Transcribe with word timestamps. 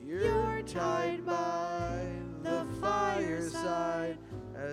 You're 0.05 0.61
tied 0.63 1.25
by 1.25 2.05
the 2.43 2.65
fireside 2.79 4.17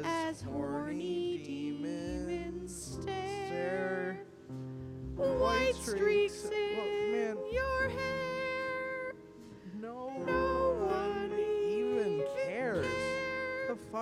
as 0.05 0.41
horny 0.43 1.43
demons 1.45 2.99
stare. 3.03 4.21
White 5.17 5.75
streaks 5.75 6.45
in 6.45 7.13
man. 7.13 7.37
your 7.53 7.89
hair. 7.89 8.08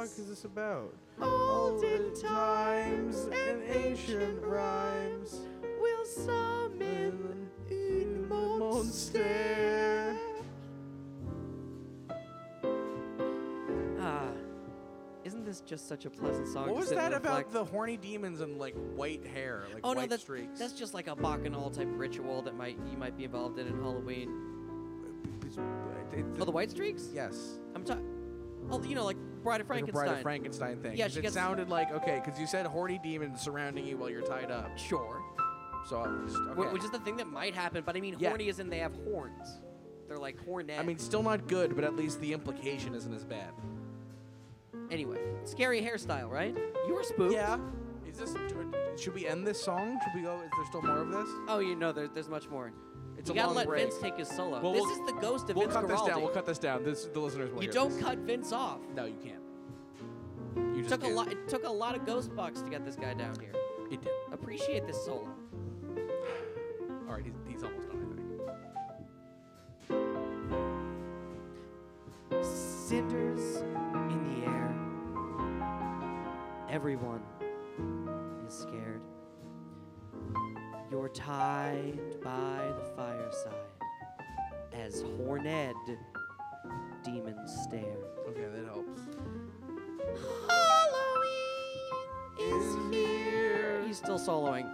Fuck 0.06 0.18
is 0.18 0.28
this 0.28 0.44
about? 0.44 0.94
Olden 1.20 2.14
times 2.20 3.24
and 3.48 3.62
ancient 3.64 4.42
rhymes 4.42 5.40
will 5.80 6.04
summon 6.04 7.48
in 7.70 8.28
monster. 8.28 10.16
Ah, 13.98 14.28
isn't 15.24 15.44
this 15.44 15.60
just 15.62 15.88
such 15.88 16.04
a 16.04 16.10
pleasant 16.10 16.48
song? 16.48 16.66
What 16.66 16.74
to 16.74 16.78
was 16.80 16.88
sit 16.88 16.98
and 16.98 17.12
that 17.12 17.16
about 17.16 17.38
reflect? 17.46 17.52
the 17.52 17.64
horny 17.64 17.96
demons 17.96 18.40
and 18.40 18.58
like 18.58 18.74
white 18.94 19.24
hair, 19.26 19.64
like 19.72 19.80
Oh 19.84 19.88
white 19.88 19.96
no, 20.02 20.06
that's 20.06 20.22
streaks? 20.22 20.58
that's 20.58 20.74
just 20.74 20.94
like 20.94 21.06
a 21.08 21.16
bacchanal 21.16 21.70
type 21.70 21.88
ritual 21.90 22.42
that 22.42 22.54
might 22.54 22.78
you 22.90 22.98
might 22.98 23.16
be 23.16 23.24
involved 23.24 23.58
in 23.58 23.66
in 23.66 23.80
Halloween. 23.80 24.52
Oh, 26.38 26.44
the 26.44 26.50
white 26.50 26.70
streaks? 26.70 27.08
Yes. 27.14 27.58
I'm 27.74 27.84
talking. 27.84 28.04
Oh, 28.70 28.82
you 28.82 28.94
know, 28.94 29.04
like 29.04 29.16
Bride 29.46 29.60
of 29.60 29.68
Like 29.68 29.78
Frankenstein. 29.78 30.04
Bride 30.06 30.16
of 30.16 30.22
Frankenstein 30.22 30.82
thing. 30.82 30.96
Yeah, 30.96 31.08
she 31.08 31.20
it 31.20 31.22
gets- 31.22 31.34
sounded 31.34 31.68
like 31.70 31.90
okay, 31.92 32.20
because 32.22 32.38
you 32.38 32.46
said 32.46 32.66
horny 32.66 32.98
demons 33.02 33.40
surrounding 33.40 33.86
you 33.86 33.96
while 33.96 34.10
you're 34.10 34.22
tied 34.26 34.50
up. 34.50 34.76
Sure. 34.76 35.22
So 35.88 36.04
just, 36.26 36.36
Wh- 36.36 36.58
okay. 36.58 36.72
Which 36.72 36.82
is 36.84 36.90
the 36.90 36.98
thing 36.98 37.16
that 37.18 37.28
might 37.28 37.54
happen, 37.54 37.82
but 37.86 37.96
I 37.96 38.00
mean, 38.00 38.16
Yeah. 38.18 38.30
horny 38.30 38.48
is 38.48 38.58
in 38.58 38.68
they 38.68 38.80
have 38.80 38.94
horns. 39.04 39.60
They're 40.08 40.18
like 40.18 40.38
hornet. 40.44 40.78
I 40.78 40.82
mean, 40.82 40.98
still 40.98 41.22
not 41.22 41.46
good, 41.48 41.74
but 41.76 41.84
at 41.84 41.94
least 41.96 42.20
the 42.20 42.32
implication 42.32 42.94
isn't 42.94 43.12
as 43.14 43.24
bad. 43.24 43.52
anyway, 44.90 45.18
scary 45.44 45.80
hairstyle, 45.82 46.30
right? 46.30 46.56
You 46.86 46.94
were 46.94 47.02
spooked. 47.02 47.32
Yeah. 47.32 47.58
Is 48.08 48.18
this? 48.18 48.34
Should 49.00 49.14
we 49.14 49.26
end 49.26 49.46
this 49.46 49.62
song? 49.62 49.98
Should 50.04 50.14
we 50.14 50.22
go? 50.22 50.36
Is 50.36 50.50
there 50.56 50.66
still 50.68 50.82
more 50.82 50.98
of 50.98 51.10
this? 51.10 51.28
Oh, 51.48 51.58
you 51.58 51.74
know, 51.74 51.92
there, 51.92 52.08
there's 52.08 52.28
much 52.28 52.48
more. 52.48 52.72
It's 53.18 53.28
you 53.28 53.34
a 53.34 53.36
gotta 53.36 53.48
long 53.48 53.56
let 53.56 53.66
break. 53.66 53.82
Vince 53.84 53.98
take 53.98 54.16
his 54.18 54.28
solo. 54.28 54.60
Well, 54.60 54.72
this 54.72 54.82
we'll- 54.82 54.90
is 54.92 55.06
the 55.06 55.12
ghost 55.20 55.48
of 55.50 55.56
We'll 55.56 55.66
Vince 55.66 55.74
cut 55.80 55.88
this 55.88 56.02
down. 56.02 56.20
We'll 56.22 56.30
cut 56.30 56.46
this 56.46 56.58
down. 56.58 56.82
This 56.84 57.04
the 57.06 57.20
listeners 57.20 57.50
will 57.50 57.62
you 57.62 57.68
hear 57.70 57.72
don't 57.72 57.90
this. 57.92 58.02
cut 58.02 58.18
Vince 58.18 58.52
off. 58.52 58.80
No, 58.94 59.04
you 59.06 59.16
can't. 59.22 59.42
You 60.56 60.72
It 60.80 60.88
just 60.88 60.90
took 60.90 61.00
a 61.02 61.04
can't. 61.04 61.14
lot. 61.16 61.32
It 61.32 61.48
took 61.48 61.64
a 61.64 61.70
lot 61.72 61.94
of 61.94 62.04
ghost 62.06 62.34
bucks 62.36 62.60
to 62.62 62.70
get 62.70 62.84
this 62.84 62.96
guy 62.96 63.14
down 63.14 63.38
here. 63.40 63.52
It 63.90 64.00
did. 64.02 64.10
Appreciate 64.32 64.86
this 64.86 65.04
solo. 65.04 65.28
All 67.08 67.14
right, 67.14 67.24
he's, 67.24 67.34
he's 67.48 67.62
almost 67.62 67.88
done. 67.88 68.02
I 68.02 68.06
think. 72.28 72.44
Cinders 72.44 73.56
in 74.10 74.40
the 74.40 74.46
air. 74.46 74.74
Everyone 76.68 77.22
is 78.46 78.54
scared. 78.54 79.00
You're 80.90 81.08
tied 81.08 81.98
by 82.22 82.72
the 82.78 82.84
fireside 82.94 83.52
as 84.72 85.02
horned 85.16 85.96
demons 87.02 87.58
stare. 87.64 87.98
Okay, 88.28 88.46
that 88.54 88.64
helps. 88.66 89.00
Halloween 90.48 91.34
is 92.38 92.94
here. 92.94 93.82
He's 93.84 93.96
still 93.96 94.18
soloing. 94.18 94.68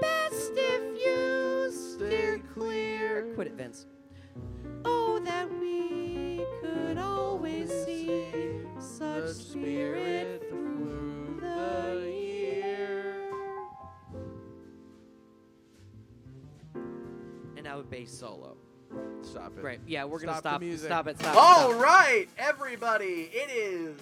Best 0.00 0.52
if 0.54 1.04
you 1.04 1.70
steer 1.72 2.40
clear. 2.54 3.32
Quit 3.34 3.48
it, 3.48 3.54
Vince. 3.54 3.86
Bass 17.90 18.10
solo. 18.12 18.56
Stop 19.22 19.52
it. 19.56 19.60
Great. 19.60 19.80
Yeah, 19.86 20.04
we're 20.04 20.18
gonna 20.20 20.32
Stop 20.32 20.42
the 20.42 20.48
stop. 20.50 20.60
music. 20.60 20.86
Stop 20.86 21.06
it. 21.08 21.18
Stop. 21.18 21.36
All 21.36 21.70
stop. 21.70 21.82
right, 21.82 22.26
everybody. 22.38 23.30
It 23.32 23.50
is 23.50 23.96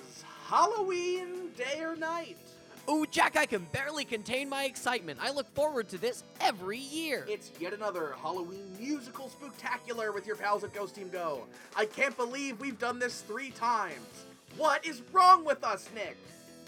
Halloween 0.47 1.51
day 1.57 1.81
or 1.83 1.97
night. 1.97 2.37
Ooh, 2.91 3.05
Jack, 3.11 3.37
I 3.37 3.45
can 3.45 3.67
barely 3.71 4.07
contain 4.07 4.49
my 4.49 4.65
excitement. 4.65 5.19
I 5.23 5.31
look 5.31 5.47
forward 5.55 5.91
to 5.91 5.99
this 5.99 6.25
every 6.41 6.79
year. 6.79 7.27
It's 7.29 7.51
yet 7.61 7.75
another 7.75 8.15
Halloween 8.23 8.65
musical 8.81 9.29
spooktacular 9.31 10.15
with 10.15 10.27
your 10.27 10.37
pals 10.37 10.65
at 10.65 10.73
Ghost 10.73 10.95
Team 10.95 11.11
Go. 11.11 11.43
I 11.77 11.85
can't 11.85 12.17
believe 12.17 12.59
we've 12.61 12.79
done 12.79 12.99
this 12.99 13.21
three 13.21 13.51
times. 13.51 14.25
What 14.57 14.87
is 14.87 15.03
wrong 15.13 15.45
with 15.45 15.65
us, 15.65 15.87
Nick? 15.95 16.17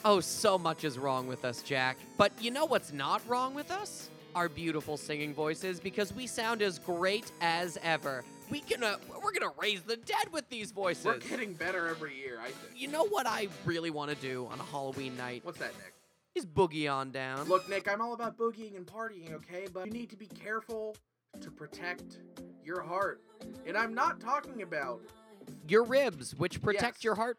Oh, 0.05 0.21
so 0.21 0.59
much 0.59 0.85
is 0.85 0.99
wrong 0.99 1.27
with 1.27 1.47
us, 1.47 1.63
Jack. 1.63 1.97
But 2.19 2.33
you 2.39 2.51
know 2.51 2.67
what's 2.67 2.93
not 2.93 3.23
wrong 3.27 3.55
with 3.55 3.71
us? 3.71 4.11
Our 4.35 4.49
beautiful 4.49 4.97
singing 4.97 5.35
voices, 5.35 5.81
because 5.81 6.13
we 6.13 6.27
sound 6.27 6.63
as 6.63 6.79
great 6.79 7.33
as 7.41 7.77
ever. 7.83 8.25
We 8.49 8.61
gonna 8.61 8.97
we're 9.23 9.33
gonna 9.33 9.53
raise 9.61 9.83
the 9.83 9.97
dead 9.97 10.33
with 10.33 10.49
these 10.49 10.71
voices. 10.71 11.05
We're 11.05 11.19
getting 11.19 11.53
better 11.55 11.89
every 11.89 12.15
year, 12.17 12.39
I 12.41 12.51
think. 12.51 12.81
you 12.81 12.89
know 12.89 13.05
what 13.07 13.27
I 13.27 13.49
really 13.65 13.91
want 13.91 14.11
to 14.11 14.17
do 14.17 14.49
on 14.53 14.61
a 14.61 14.63
Halloween 14.65 15.17
night 15.17 15.45
What's 15.45 15.59
that, 15.59 15.73
Nick? 15.79 15.95
is 16.37 16.47
boogie 16.47 16.93
on 16.93 17.11
down. 17.11 17.49
Look, 17.49 17.69
Nick, 17.69 17.89
I'm 17.91 18.01
all 18.01 18.13
about 18.13 18.37
boogieing 18.39 18.77
and 18.77 18.87
partying, 18.87 19.33
okay? 19.35 19.67
But 19.73 19.87
you 19.87 19.93
need 19.93 20.11
to 20.11 20.17
be 20.17 20.27
careful 20.27 20.97
to 21.41 21.51
protect 21.51 22.19
your 22.65 22.83
heart. 22.83 23.21
And 23.67 23.77
I'm 23.77 23.95
not 23.95 24.21
talking 24.21 24.63
about. 24.63 25.01
your 25.69 25.83
ribs, 25.85 26.35
which 26.37 26.63
protect 26.63 26.99
Yes. 26.99 27.05
your 27.05 27.15
heart. 27.17 27.39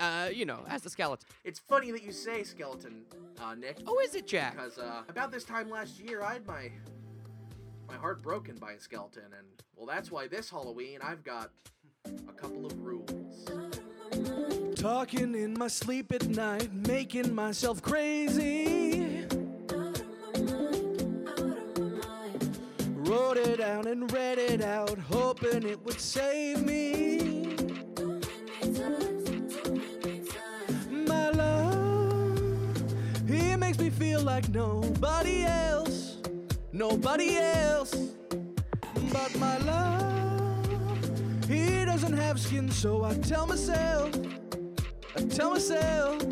Uh, 0.00 0.28
you 0.32 0.44
know, 0.44 0.60
as 0.68 0.82
the 0.82 0.90
skeleton. 0.90 1.26
It's 1.44 1.58
funny 1.58 1.90
that 1.90 2.04
you 2.04 2.12
say 2.12 2.44
skeleton, 2.44 3.02
uh, 3.42 3.54
Nick. 3.54 3.78
Oh, 3.86 4.00
is 4.00 4.14
it, 4.14 4.26
Jack? 4.26 4.54
Because 4.54 4.78
uh, 4.78 5.02
about 5.08 5.30
this 5.30 5.44
time 5.44 5.70
last 5.70 5.98
year, 5.98 6.22
I 6.22 6.34
had 6.34 6.46
my 6.46 6.70
my 7.86 7.96
heart 7.96 8.22
broken 8.22 8.56
by 8.56 8.72
a 8.72 8.80
skeleton, 8.80 9.24
and 9.24 9.46
well, 9.76 9.86
that's 9.86 10.10
why 10.10 10.28
this 10.28 10.50
Halloween 10.50 10.98
I've 11.02 11.24
got 11.24 11.50
a 12.06 12.32
couple 12.32 12.66
of 12.66 12.78
rules. 12.80 13.48
Talking 14.76 15.34
in 15.34 15.58
my 15.58 15.68
sleep 15.68 16.12
at 16.12 16.26
night, 16.28 16.72
making 16.72 17.34
myself 17.34 17.82
crazy. 17.82 19.24
Wrote 22.94 23.38
it 23.38 23.58
down 23.58 23.86
and 23.86 24.12
read 24.12 24.38
it 24.38 24.62
out, 24.62 24.98
hoping 24.98 25.62
it 25.62 25.82
would 25.84 26.00
save 26.00 26.62
me. 26.62 27.56
Makes 33.78 33.98
me 33.98 34.06
feel 34.06 34.22
like 34.22 34.48
nobody 34.48 35.44
else, 35.44 36.18
nobody 36.72 37.36
else. 37.36 37.94
But 39.12 39.36
my 39.38 39.56
love, 39.58 41.48
he 41.48 41.84
doesn't 41.84 42.16
have 42.16 42.40
skin, 42.40 42.70
so 42.70 43.04
I 43.04 43.14
tell 43.14 43.46
myself, 43.46 44.14
I 45.16 45.22
tell 45.22 45.50
myself. 45.52 46.22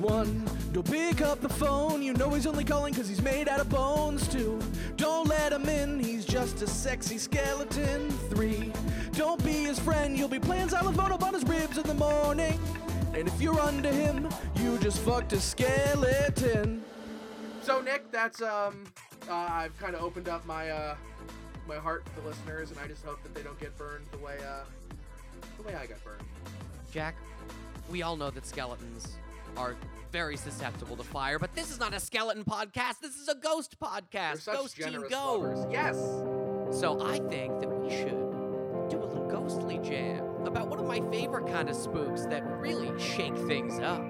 One, 0.00 0.44
don't 0.72 0.88
pick 0.88 1.20
up 1.20 1.40
the 1.40 1.48
phone. 1.48 2.02
You 2.02 2.12
know 2.12 2.30
he's 2.30 2.46
only 2.46 2.64
calling 2.64 2.94
cause 2.94 3.08
he's 3.08 3.22
made 3.22 3.48
out 3.48 3.60
of 3.60 3.68
bones. 3.68 4.28
Two, 4.28 4.60
don't 4.96 5.26
let 5.26 5.52
him 5.52 5.68
in. 5.68 5.98
He's 5.98 6.24
just 6.24 6.62
a 6.62 6.66
sexy 6.68 7.18
skeleton. 7.18 8.10
Three, 8.30 8.72
don't 9.12 9.42
be 9.44 9.64
his 9.64 9.80
friend. 9.80 10.16
You'll 10.16 10.28
be 10.28 10.38
playing 10.38 10.68
xylophone 10.68 11.10
up 11.12 11.24
on 11.24 11.34
his 11.34 11.44
ribs 11.44 11.78
in 11.78 11.84
the 11.84 11.94
morning. 11.94 12.58
And 13.18 13.26
if 13.26 13.42
you're 13.42 13.58
under 13.58 13.90
him, 13.90 14.28
you 14.60 14.78
just 14.78 15.00
fucked 15.00 15.32
a 15.32 15.40
skeleton. 15.40 16.84
So, 17.62 17.80
Nick, 17.80 18.12
that's 18.12 18.40
um, 18.40 18.84
uh, 19.28 19.32
I've 19.34 19.76
kind 19.80 19.96
of 19.96 20.02
opened 20.02 20.28
up 20.28 20.46
my 20.46 20.70
uh, 20.70 20.94
my 21.66 21.74
heart 21.74 22.06
to 22.06 22.20
the 22.20 22.28
listeners, 22.28 22.70
and 22.70 22.78
I 22.78 22.86
just 22.86 23.04
hope 23.04 23.20
that 23.24 23.34
they 23.34 23.42
don't 23.42 23.58
get 23.58 23.76
burned 23.76 24.06
the 24.12 24.18
way 24.18 24.36
uh, 24.48 24.60
the 25.56 25.64
way 25.64 25.74
I 25.74 25.86
got 25.86 26.02
burned. 26.04 26.22
Jack, 26.92 27.16
we 27.90 28.02
all 28.02 28.14
know 28.14 28.30
that 28.30 28.46
skeletons 28.46 29.16
are 29.56 29.74
very 30.12 30.36
susceptible 30.36 30.94
to 30.94 31.02
fire, 31.02 31.40
but 31.40 31.52
this 31.56 31.72
is 31.72 31.80
not 31.80 31.92
a 31.94 31.98
skeleton 31.98 32.44
podcast. 32.44 33.00
This 33.02 33.16
is 33.16 33.26
a 33.26 33.34
ghost 33.34 33.80
podcast. 33.80 34.42
such 34.42 34.54
Ghost 34.54 34.76
Team 34.76 34.92
generous 34.92 35.10
Go. 35.10 35.32
lovers. 35.40 35.66
Yes. 35.72 35.96
So 36.78 37.04
I 37.04 37.18
think 37.28 37.58
that 37.58 37.68
we 37.68 37.90
should 37.90 38.10
do 38.88 39.02
a 39.02 39.06
little 39.06 39.26
ghostly 39.28 39.78
jam 39.78 40.27
about 40.46 40.68
one 40.68 40.78
of 40.78 40.86
my 40.86 41.00
favorite 41.10 41.46
kind 41.46 41.68
of 41.68 41.76
spooks 41.76 42.26
that 42.26 42.44
really 42.60 42.98
shake 42.98 43.36
things 43.46 43.78
up. 43.80 44.02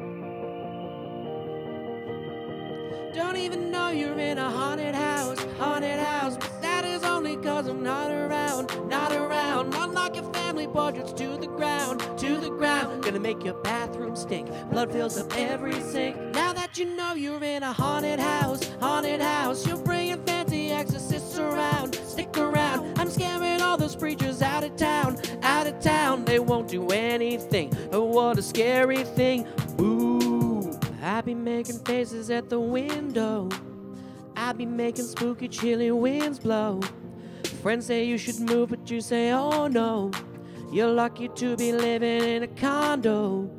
Don't 3.15 3.37
even 3.37 3.71
know 3.71 3.89
you're 3.89 4.19
in 4.19 4.39
a 4.39 4.51
haunted 4.51 4.95
house, 4.95 5.45
haunted 5.59 5.99
house, 5.99 6.37
but 6.37 6.63
that 6.63 6.85
is 6.85 7.03
lonely 7.03 7.37
cause 7.37 7.67
I'm 7.67 7.83
not 7.83 8.11
around, 8.11 8.71
not 8.89 9.13
around. 9.13 9.75
I'll 9.75 9.89
your 10.19 10.33
family 10.33 10.67
portraits 10.67 11.13
to 11.13 11.37
the 11.37 11.47
ground, 11.47 12.01
to 12.19 12.37
the 12.39 12.51
ground. 12.51 13.05
Gonna 13.05 13.21
make 13.21 13.45
your 13.45 13.55
bathroom 13.55 14.17
stink. 14.17 14.49
Blood 14.71 14.91
fills 14.93 15.17
up 15.17 15.33
every 15.37 15.81
sink. 15.81 16.17
Now 16.35 16.53
that 16.53 16.77
you 16.77 16.87
know 16.97 17.15
you're 17.15 17.43
in 17.43 17.63
a 17.63 17.73
haunted 17.73 18.19
house, 18.19 18.69
haunted 18.81 19.21
house, 19.21 19.67
you're 19.67 19.77
bringing 19.77 20.23
fancy 20.25 20.38
exorcists 20.79 21.39
around. 21.39 21.95
Stick 21.95 22.37
around. 22.39 22.99
I'm 22.99 23.11
scaring 23.11 23.61
all 23.61 23.77
those 23.77 23.97
preachers 23.97 24.43
out 24.43 24.63
of 24.63 24.77
town, 24.77 25.19
out 25.43 25.67
of 25.67 25.81
town. 25.81 26.25
They 26.25 26.39
won't 26.39 26.69
do 26.69 26.87
anything. 26.89 27.73
Oh, 27.93 28.05
what 28.05 28.39
a 28.39 28.43
scary 28.43 29.03
thing. 29.05 29.47
Boo. 29.77 30.79
I 31.03 31.21
be 31.21 31.35
making 31.35 31.81
faces 31.81 32.31
at 32.31 32.49
the 32.49 32.61
window. 32.61 33.49
I 34.37 34.53
be 34.53 34.67
making 34.67 35.05
spooky, 35.05 35.49
chilly 35.49 35.91
winds 35.91 36.39
blow. 36.39 36.81
Friends 37.63 37.87
say 37.87 38.05
you 38.05 38.19
should 38.19 38.39
move, 38.39 38.71
but 38.71 38.89
you 38.91 39.01
say, 39.01 39.33
oh 39.33 39.67
no. 39.67 40.13
You're 40.73 40.93
lucky 40.93 41.29
to 41.29 41.57
be 41.57 41.73
living 41.73 42.23
in 42.23 42.43
a 42.45 42.47
condo. 42.47 43.51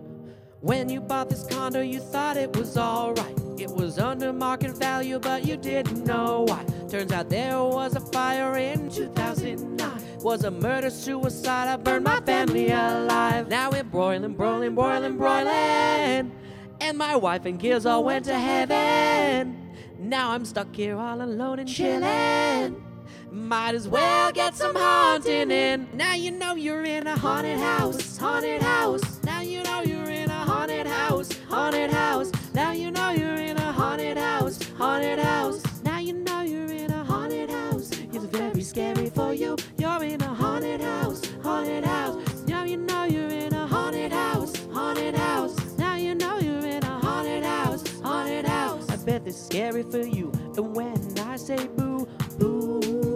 When 0.62 0.90
you 0.90 1.00
bought 1.00 1.30
this 1.30 1.46
condo, 1.46 1.80
you 1.80 2.00
thought 2.02 2.36
it 2.36 2.54
was 2.58 2.78
alright. 2.78 3.40
It 3.58 3.72
was 3.72 3.98
under 3.98 4.34
market 4.34 4.72
value, 4.72 5.18
but 5.18 5.46
you 5.46 5.56
didn't 5.56 6.06
know 6.06 6.46
why. 6.50 6.66
Turns 6.90 7.14
out 7.14 7.30
there 7.30 7.64
was 7.64 7.96
a 7.96 8.02
fire 8.02 8.58
in 8.58 8.90
2009. 8.90 10.20
Was 10.22 10.44
a 10.44 10.52
murder 10.52 10.90
suicide. 10.90 11.70
I 11.70 11.78
burned 11.78 12.04
my 12.04 12.20
family 12.22 12.72
alive. 12.72 13.48
Now 13.48 13.72
we're 13.72 13.86
broiling, 13.86 14.34
broiling, 14.34 14.76
broiling, 14.76 15.16
broiling. 15.16 16.34
And 16.82 16.98
my 16.98 17.16
wife 17.16 17.46
and 17.46 17.58
kids 17.58 17.86
all 17.86 18.04
went 18.04 18.26
to 18.26 18.38
heaven. 18.38 19.74
Now 19.98 20.32
I'm 20.32 20.44
stuck 20.44 20.76
here 20.76 20.98
all 20.98 21.22
alone 21.22 21.60
and 21.60 21.70
chillin'. 21.70 22.82
Might 23.32 23.76
as 23.76 23.88
well 23.88 24.32
get 24.32 24.56
some 24.56 24.76
haunting 24.76 25.52
in. 25.52 25.88
Now 25.94 26.16
you 26.16 26.32
know 26.32 26.56
you're 26.56 26.84
in 26.84 27.08
a 27.08 27.16
haunted 27.16 27.60
house, 27.60 28.18
haunted 28.18 28.62
house. 28.62 29.24
Now 29.24 29.39
house, 31.20 31.38
haunted 31.50 31.92
house. 31.92 32.32
Now 32.54 32.72
you 32.72 32.92
know 32.92 33.12
you're 33.12 33.36
in 33.36 33.58
a 33.58 33.72
haunted 33.74 34.18
house, 34.18 34.60
haunted 34.78 35.20
house. 35.20 35.62
Now 35.84 36.00
you 36.00 36.14
know 36.14 36.42
you're 36.42 36.72
in 36.72 36.92
a 36.92 37.04
haunted 37.04 37.50
house. 37.50 37.92
It's 37.92 38.26
very 38.26 38.62
scary 38.62 39.10
for 39.10 39.34
you. 39.34 39.58
You're 39.78 40.04
in 40.04 40.22
a 40.22 40.34
haunted 40.34 40.82
house, 40.82 41.22
haunted 41.44 41.84
house. 41.84 42.44
Now 42.48 42.64
you 42.64 42.78
know 42.78 43.04
you're 43.04 43.30
in 43.30 43.54
a 43.54 43.68
haunted 43.68 44.14
house, 44.14 44.54
haunted 44.72 45.16
house. 45.16 45.78
Now 45.78 45.96
you 45.96 46.16
know 46.16 46.40
you're 46.40 46.66
in 46.66 46.84
a 46.84 47.00
haunted 47.00 47.44
house, 47.44 47.84
haunted 48.02 48.46
house. 48.46 48.90
I 48.90 48.96
bet 48.98 49.24
it's 49.26 49.46
scary 49.46 49.84
for 49.84 50.06
you. 50.06 50.32
And 50.56 50.74
when 50.74 51.20
I 51.20 51.36
say 51.36 51.68
boo, 51.68 52.08
boo. 52.38 53.09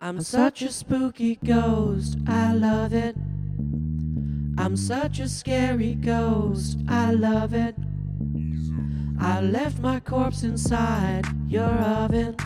I'm 0.00 0.20
such 0.20 0.62
a 0.62 0.70
spooky 0.70 1.40
ghost, 1.44 2.18
I 2.28 2.52
love 2.52 2.94
it. 2.94 3.16
I'm 4.56 4.76
such 4.76 5.18
a 5.18 5.28
scary 5.28 5.94
ghost, 5.94 6.78
I 6.88 7.10
love 7.10 7.52
it. 7.52 7.74
I 9.18 9.40
left 9.40 9.80
my 9.80 9.98
corpse 9.98 10.44
inside 10.44 11.24
your 11.48 11.64
oven. 11.64 12.36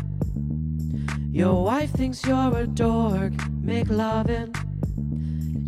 Your 1.30 1.62
wife 1.62 1.90
thinks 1.90 2.24
you're 2.24 2.56
a 2.56 2.66
dork, 2.66 3.34
make 3.60 3.90
lovin'. 3.90 4.54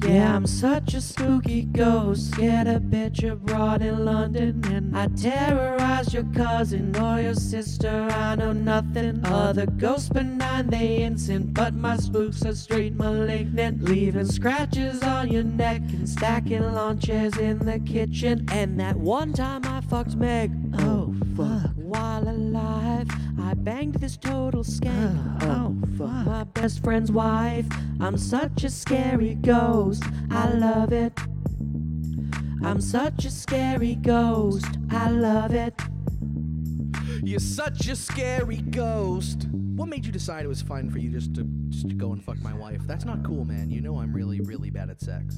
Yeah, 0.07 0.37
I'm 0.37 0.47
such 0.47 0.93
a 0.93 1.01
spooky 1.01 1.63
ghost, 1.63 2.33
scared 2.33 2.67
a 2.67 2.79
bitch 2.79 3.29
abroad 3.29 3.81
in 3.81 4.05
London, 4.05 4.63
and 4.67 4.95
I 4.95 5.07
terrorize 5.07 6.13
your 6.13 6.25
cousin 6.35 6.95
or 6.97 7.23
your 7.23 7.35
sister. 7.35 8.09
I 8.13 8.35
know 8.35 8.53
nothing 8.53 9.25
other 9.25 9.65
ghosts 9.65 10.11
benign, 10.11 10.69
they 10.69 10.99
innocent, 10.99 11.55
but 11.55 11.73
my 11.73 11.97
spooks 11.97 12.45
are 12.45 12.55
straight 12.55 12.95
malignant, 12.95 13.83
leaving 13.83 14.27
scratches 14.27 15.03
on 15.03 15.33
your 15.33 15.43
neck 15.43 15.81
and 15.89 16.07
stacking 16.07 16.75
lawn 16.75 16.99
chairs 16.99 17.39
in 17.39 17.61
the 17.61 17.81
kitchen. 17.81 18.47
And 18.53 18.79
that 18.81 18.97
one 18.97 19.33
time 19.33 19.63
I 19.65 19.81
fucked 19.81 20.17
Meg, 20.17 20.53
oh 20.81 20.94
fuck, 20.94 20.94
while 20.94 20.94
alive, 20.94 20.94
I 23.55 23.57
banged 23.57 23.95
this 23.95 24.17
total 24.17 24.65
skank. 24.65 25.17
Oh, 25.43 25.47
oh, 25.47 25.77
oh 25.81 25.97
fuck, 25.97 26.27
my 26.27 26.43
best 26.43 26.83
friend's 26.83 27.13
wife. 27.13 27.65
I'm 28.01 28.19
such 28.19 28.65
a 28.65 28.69
scary 28.69 29.37
ghost. 29.37 30.03
I 30.29 30.51
love 30.51 30.93
it. 30.93 31.17
I'm 32.65 32.81
such 32.81 33.25
a 33.25 33.31
scary 33.31 33.95
ghost. 33.95 34.67
I 34.91 35.09
love 35.09 35.55
it. 35.55 35.81
You're 37.23 37.39
such 37.39 37.87
a 37.87 37.95
scary 37.95 38.57
ghost. 38.57 39.47
What 39.77 39.89
made 39.89 40.07
you 40.07 40.13
decide 40.13 40.45
it 40.45 40.49
was 40.49 40.63
fine 40.63 40.89
for 40.89 40.99
you 40.99 41.11
just 41.11 41.35
to 41.35 41.43
just 41.69 41.89
to 41.89 41.95
go 41.95 42.13
and 42.13 42.23
fuck 42.23 42.41
my 42.43 42.55
wife? 42.55 42.83
That's 42.87 43.05
not 43.05 43.25
cool, 43.25 43.45
man. 43.45 43.71
You 43.71 43.81
know 43.81 43.99
I'm 43.99 44.13
really, 44.13 44.41
really 44.41 44.71
bad 44.71 44.89
at 44.89 45.01
sex. 45.01 45.37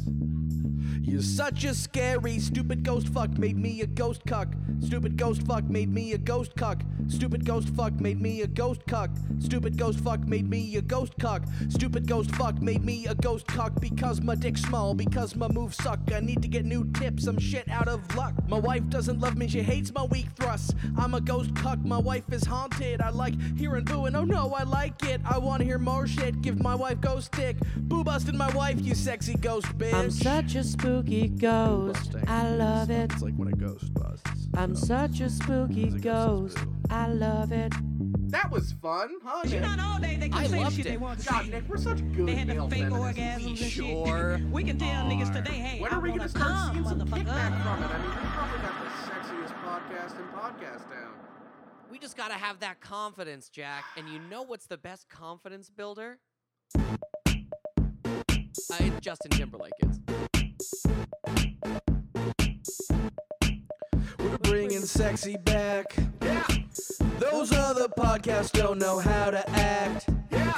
You're 1.01 1.23
such 1.23 1.65
a 1.65 1.75
scary, 1.75 2.39
stupid 2.39 2.83
ghost 2.83 3.09
fuck 3.09 3.31
made 3.39 3.57
me 3.57 3.81
a 3.81 3.87
ghost 3.87 4.23
cuck. 4.27 4.49
Stupid 4.81 5.17
ghost 5.17 5.47
fuck 5.47 5.65
made 5.65 5.89
me 5.89 6.13
a 6.13 6.19
ghost 6.19 6.55
cuck. 6.57 6.83
Stupid 7.09 7.45
ghost 7.45 7.69
fuck 7.71 7.95
made 7.95 8.21
me 8.21 8.43
a 8.43 8.49
ghost 8.49 8.83
cuck. 8.87 9.11
Stupid 9.39 9.79
ghost 9.79 10.01
fuck 10.01 10.27
made 10.27 10.51
me 10.51 10.77
a 10.77 10.83
ghost 10.83 11.15
cuck. 11.19 11.43
Stupid 11.69 12.07
ghost 12.07 12.31
fuck 12.35 12.61
made 12.61 12.85
me 12.85 13.07
a 13.07 13.15
ghost 13.15 13.47
cuck 13.47 13.81
because 13.81 14.21
my 14.21 14.35
dick's 14.35 14.63
small, 14.63 14.95
because 14.95 15.35
my 15.35 15.49
moves 15.49 15.77
suck. 15.83 16.01
I 16.13 16.21
need 16.21 16.43
to 16.43 16.49
get 16.49 16.65
new 16.67 16.85
tips, 16.93 17.27
I'm 17.27 17.39
shit 17.39 17.69
out 17.71 17.89
of 17.89 18.15
luck. 18.15 18.35
My 18.49 18.59
wife 18.59 18.87
doesn't 18.89 19.19
love 19.19 19.37
me, 19.37 19.49
she 19.49 19.63
hates 19.63 19.95
my 19.95 20.05
weak 20.05 20.27
thrusts. 20.37 20.75
I'm 20.99 21.15
a 21.15 21.21
ghost 21.21 21.55
cuck, 21.55 21.79
my 21.85 21.99
wife 21.99 22.31
is 22.33 22.45
haunted. 22.45 23.01
I 23.01 23.11
like 23.11 23.35
hearing 23.57 23.85
boo 23.85 24.05
and 24.05 24.17
oh 24.17 24.26
no, 24.27 24.53
I 24.55 24.65
like 24.65 25.03
it. 25.05 25.21
I 25.25 25.39
wanna 25.39 25.65
hear 25.65 25.79
more 25.79 26.07
shit, 26.07 26.41
give 26.43 26.61
my 26.61 26.75
wife 26.75 27.01
ghost 27.01 27.33
dick. 27.33 27.57
Boo 27.77 28.05
busted 28.05 28.35
my 28.35 28.51
wife, 28.55 28.81
you 28.81 28.95
sexy 28.95 29.35
ghost 29.35 29.67
bitch. 29.79 29.95
I'm 29.95 30.11
such 30.11 30.55
a 30.55 30.65
spooky 30.65 31.29
ghost. 31.29 32.13
Busting. 32.13 32.29
I 32.29 32.51
love 32.51 32.91
it. 32.91 33.13
It's 33.13 33.23
like 33.23 33.35
when 33.35 33.49
a 33.49 33.53
ghost 33.57 33.93
busts. 33.95 34.49
I'm 34.57 34.75
such 34.75 35.21
a 35.21 35.29
spooky 35.31 35.89
a 35.89 35.91
ghost 35.99 36.57
ghost. 36.57 36.59
I 36.91 37.09
love 37.09 37.53
it. 37.53 37.73
That 38.31 38.51
was 38.51 38.73
fun, 38.83 39.11
huh? 39.25 39.43
Nick? 39.49 39.61
not 39.63 39.79
all 39.79 39.99
day 40.01 40.17
they 40.17 40.27
I 40.27 40.29
can 40.31 40.47
say 40.47 40.57
the 40.57 40.61
loved 40.65 40.77
shit 40.77 40.87
it. 40.87 40.89
they 40.91 40.97
want 40.97 41.21
to 41.21 41.29
God, 41.29 41.45
say. 41.45 41.51
Nick, 41.51 41.69
we're 41.69 41.77
such 41.77 41.99
good 42.13 42.27
They 42.27 42.35
had 42.35 42.49
the 42.49 42.55
fake 42.69 42.85
orgasms 42.87 43.45
We 43.45 43.49
and 43.51 43.59
sure 43.59 44.39
shit. 44.39 44.47
We 44.51 44.65
can 44.65 44.79
tell 44.79 45.05
niggas 45.05 45.33
today, 45.33 45.53
hey, 45.59 45.81
When 45.81 45.93
I 45.93 45.97
are 45.97 46.01
we 46.01 46.11
gonna 46.11 46.29
start 46.29 46.45
come, 46.47 46.73
seeing 46.75 46.85
some 46.89 47.01
motherfucker. 47.01 47.25
kickback 47.25 47.63
from 47.63 47.83
it? 47.85 47.91
I 47.91 47.99
mean, 47.99 48.11
we 48.11 48.27
probably 48.35 48.59
got 48.59 48.75
the 48.83 48.91
sexiest 49.07 49.55
podcast 49.63 50.19
in 50.19 50.27
podcast 50.35 50.91
town. 50.91 51.06
We 51.91 51.99
just 51.99 52.17
gotta 52.17 52.35
have 52.35 52.61
that 52.61 52.81
confidence, 52.81 53.49
Jack. 53.49 53.85
And 53.97 54.09
you 54.09 54.19
know 54.31 54.43
what's 54.43 54.67
the 54.67 54.77
best 54.77 55.09
confidence 55.09 55.71
builder? 55.71 56.19
Uh, 56.77 56.97
it's 58.81 59.01
Justin 59.01 59.31
Timberlake 59.31 59.73
is. 59.81 60.01
We're 64.19 64.39
bringing 64.39 64.81
sexy 64.81 65.37
back. 65.37 65.95
Yeah. 66.23 66.45
Those 67.19 67.53
other 67.53 67.89
podcasts 67.89 68.51
don't 68.51 68.79
know 68.79 68.99
how 68.99 69.31
to 69.31 69.49
act. 69.51 70.09
Yeah. 70.31 70.53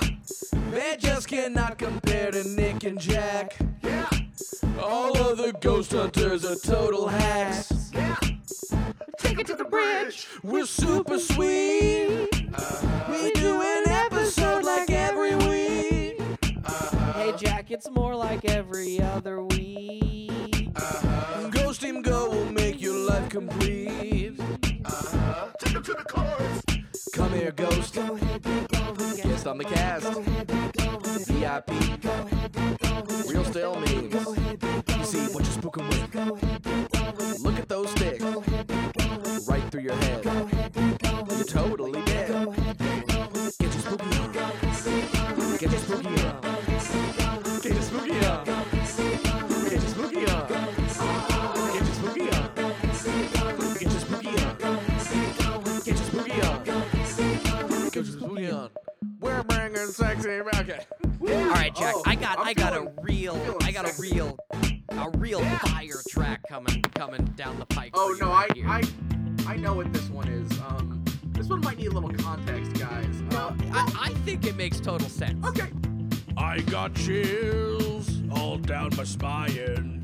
They 0.70 0.96
just 0.98 1.28
cannot 1.28 1.78
compare 1.78 2.30
to 2.30 2.44
Nick 2.48 2.84
and 2.84 2.98
Jack. 2.98 3.56
Yeah. 3.82 4.08
All 4.80 5.16
other 5.18 5.52
ghost 5.52 5.92
hunters 5.92 6.44
are 6.44 6.56
total 6.56 7.08
hacks. 7.08 7.67
We're 10.48 10.64
super 10.64 11.18
sweet. 11.18 12.30
We 13.10 13.32
do 13.32 13.60
an 13.60 13.88
episode 13.88 14.64
like 14.64 14.90
every 14.90 15.36
week. 15.36 16.22
Hey, 17.14 17.34
Jack, 17.36 17.70
it's 17.70 17.90
more 17.90 18.14
like 18.14 18.46
every 18.46 18.98
other 18.98 19.42
week. 19.44 20.72
Ghost 21.50 21.82
Team 21.82 22.00
Go 22.00 22.30
will 22.30 22.50
make 22.50 22.80
your 22.80 22.96
life 22.96 23.28
complete. 23.28 24.38
Take 25.58 25.74
him 25.74 25.82
to 25.82 25.92
the 25.92 26.06
chorus. 26.08 26.62
Come 27.12 27.32
here, 27.34 27.52
Ghost. 27.52 27.94
Guest 27.94 29.46
on 29.46 29.58
the 29.58 29.64
cast. 29.64 30.06
VIP. 31.28 32.37
It 74.48 74.56
makes 74.56 74.80
total 74.80 75.08
sense. 75.08 75.44
okay. 75.46 75.68
I 76.36 76.60
got 76.60 76.94
chills 76.94 78.22
all 78.30 78.56
down 78.56 78.90
my 78.96 79.04
spine, 79.04 80.00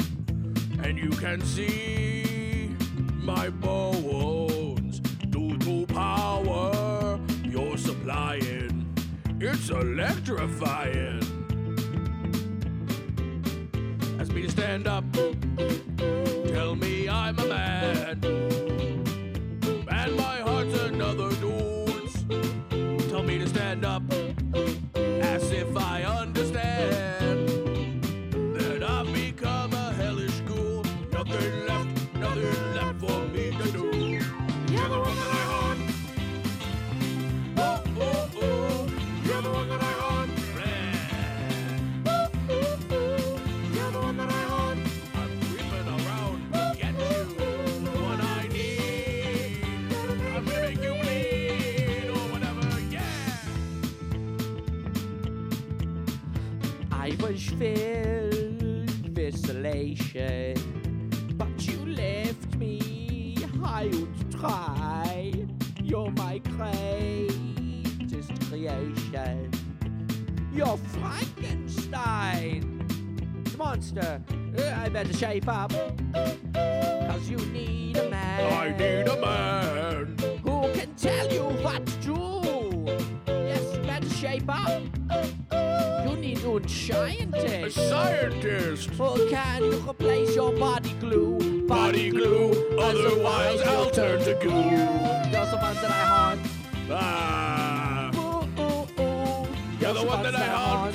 and 0.82 0.98
you 0.98 1.08
can 1.10 1.40
see 1.40 2.76
my 3.22 3.48
bones 3.48 5.00
due 5.30 5.56
to 5.58 5.86
power 5.86 7.18
you're 7.42 7.78
supplying. 7.78 8.92
It's 9.40 9.70
electrifying. 9.70 11.22
Ask 14.20 14.32
me 14.32 14.42
to 14.42 14.50
stand 14.50 14.86
up, 14.86 15.04
tell 16.48 16.74
me 16.74 17.08
I'm 17.08 17.38
a 17.38 17.46
man, 17.46 17.83
monster, 73.74 74.22
uh, 74.56 74.82
I 74.84 74.88
better 74.88 75.12
shape 75.12 75.48
up. 75.48 75.72
Cause 77.08 77.28
you 77.28 77.38
need 77.58 77.96
a 77.96 78.08
man 78.08 78.52
I 78.52 78.70
need 78.70 79.08
a 79.08 79.20
man. 79.20 80.16
who 80.44 80.72
can 80.72 80.94
tell 80.94 81.26
you 81.32 81.42
what 81.64 81.84
to 81.84 81.96
do. 82.08 82.20
Yes, 83.26 83.74
you 83.74 83.82
better 83.82 84.08
shape 84.10 84.48
up. 84.48 84.80
You 86.06 86.16
need 86.16 86.38
a 86.38 86.68
scientist. 86.68 87.76
A 87.76 87.88
scientist 87.88 88.90
who 88.90 89.28
can 89.28 89.64
you 89.64 89.78
replace 89.90 90.36
your 90.36 90.52
body 90.52 90.94
glue. 91.00 91.66
Body 91.66 92.10
glue, 92.10 92.78
otherwise 92.78 93.60
I'll 93.62 93.90
turn 93.90 94.20
to 94.20 94.34
goo. 94.34 94.70
You're 95.32 95.50
the 95.50 95.58
one 95.66 95.76
that 95.82 95.90
I 95.90 96.04
haunt. 96.12 96.40
Ah, 96.90 98.10
Ooh, 98.14 98.62
ooh, 98.62 99.02
ooh. 99.02 99.48
You're 99.80 99.94
the 99.94 100.04
one 100.06 100.22
that 100.22 100.36
I 100.36 100.46
haunt. 100.46 100.94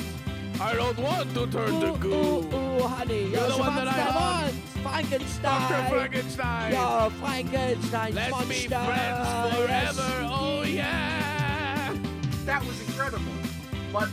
I 0.61 0.75
don't 0.75 0.99
want 0.99 1.33
to 1.35 1.47
turn 1.47 1.79
to 1.79 1.97
goo. 1.99 2.58
Ooh, 2.89 2.91
ooh, 2.91 2.95
honey. 2.95 3.23
You're, 3.31 3.47
the 3.47 3.57
one 3.57 3.75
that 3.75 3.87
I 3.87 3.91
haunt. 3.91 4.53
Frankenstein. 4.83 5.71
Dr. 5.71 5.89
Frankenstein. 5.89 6.71
You're 6.73 7.09
Frankenstein 7.19 8.15
Let's 8.15 8.31
monster. 8.31 8.47
be 8.53 8.67
friends 8.67 9.55
forever. 9.55 9.67
Yes, 9.67 9.99
Oh. 10.31 10.61
Yeah. 10.63 11.97
That 12.45 12.65
was 12.65 12.79
incredible. 12.87 13.25
But 13.91 14.09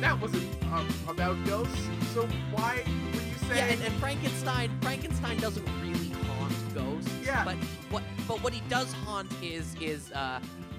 that 0.00 0.18
wasn't 0.20 0.48
uh, 0.72 0.84
about 1.08 1.36
ghosts. 1.44 1.88
So 2.14 2.26
why 2.52 2.82
were 2.86 2.90
you 3.20 3.20
Yeah, 3.54 3.66
saying? 3.66 3.72
and, 3.74 3.82
and 3.82 3.94
Frankenstein 3.94 4.70
Frankenstein 4.80 5.38
doesn't 5.38 5.66
really 5.82 6.08
haunt 6.26 6.74
ghosts. 6.74 7.10
Yeah. 7.24 7.44
But 7.44 7.56
what 7.90 8.02
but 8.26 8.42
what 8.42 8.52
he 8.52 8.62
does 8.68 8.92
haunt 8.92 9.30
is 9.42 9.74
is 9.80 10.10
uh 10.12 10.40
really 10.40 10.69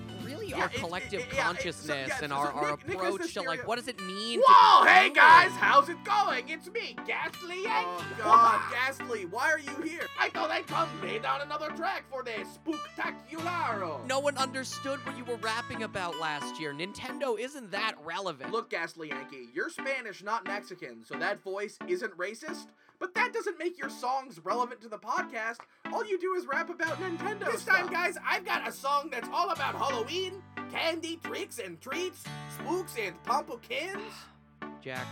Yeah, 0.51 0.63
our 0.63 0.69
collective 0.69 1.21
it- 1.21 1.27
yeah, 1.31 1.35
so- 1.37 1.41
consciousness 1.43 2.07
yeah, 2.09 2.19
and 2.21 2.31
so 2.31 2.35
our, 2.37 2.51
our 2.51 2.77
Nick- 2.85 2.95
approach 2.95 3.33
to 3.33 3.41
like 3.41 3.67
what 3.67 3.77
does 3.77 3.87
it 3.87 3.99
mean 4.01 4.41
Whoa, 4.45 4.85
hey 4.85 5.05
human? 5.05 5.13
guys, 5.13 5.51
how's 5.51 5.89
it 5.89 5.97
going? 6.03 6.47
It's 6.49 6.69
me, 6.69 6.95
Ghastly 7.07 7.63
Yankee. 7.63 7.87
Oh 7.89 8.05
God, 8.19 8.61
Ghastly, 8.71 9.25
why 9.25 9.49
are 9.51 9.59
you 9.59 9.81
here? 9.83 10.07
I 10.19 10.29
thought 10.29 10.49
I'd 10.51 10.67
come 10.67 10.89
lay 11.01 11.19
down 11.19 11.41
another 11.41 11.69
track 11.71 12.03
for 12.09 12.23
the 12.23 12.31
Spooktacularo. 12.65 14.05
No 14.07 14.19
one 14.19 14.37
understood 14.37 14.99
what 15.05 15.17
you 15.17 15.23
were 15.25 15.37
rapping 15.37 15.83
about 15.83 16.19
last 16.19 16.59
year. 16.59 16.73
Nintendo 16.73 17.39
isn't 17.39 17.71
that 17.71 17.93
relevant. 18.03 18.51
Look, 18.51 18.69
Ghastly 18.69 19.09
Yankee, 19.09 19.49
you're 19.53 19.69
Spanish, 19.69 20.23
not 20.23 20.45
Mexican, 20.45 21.03
so 21.05 21.15
that 21.17 21.41
voice 21.43 21.77
isn't 21.87 22.15
racist. 22.17 22.67
But 23.01 23.15
that 23.15 23.33
doesn't 23.33 23.57
make 23.57 23.79
your 23.79 23.89
songs 23.89 24.39
relevant 24.45 24.79
to 24.81 24.87
the 24.87 24.99
podcast. 24.99 25.57
All 25.91 26.05
you 26.05 26.19
do 26.19 26.35
is 26.35 26.45
rap 26.45 26.69
about 26.69 26.99
Nintendo. 27.01 27.51
This 27.51 27.65
time, 27.65 27.87
guys, 27.87 28.15
I've 28.23 28.45
got 28.45 28.67
a 28.67 28.71
song 28.71 29.09
that's 29.11 29.27
all 29.33 29.49
about 29.49 29.73
Halloween, 29.73 30.33
candy, 30.71 31.19
tricks 31.23 31.57
and 31.57 31.81
treats, 31.81 32.23
spooks 32.59 32.95
and 33.01 33.21
pumpkins. 33.23 34.13
Jack, 34.83 35.07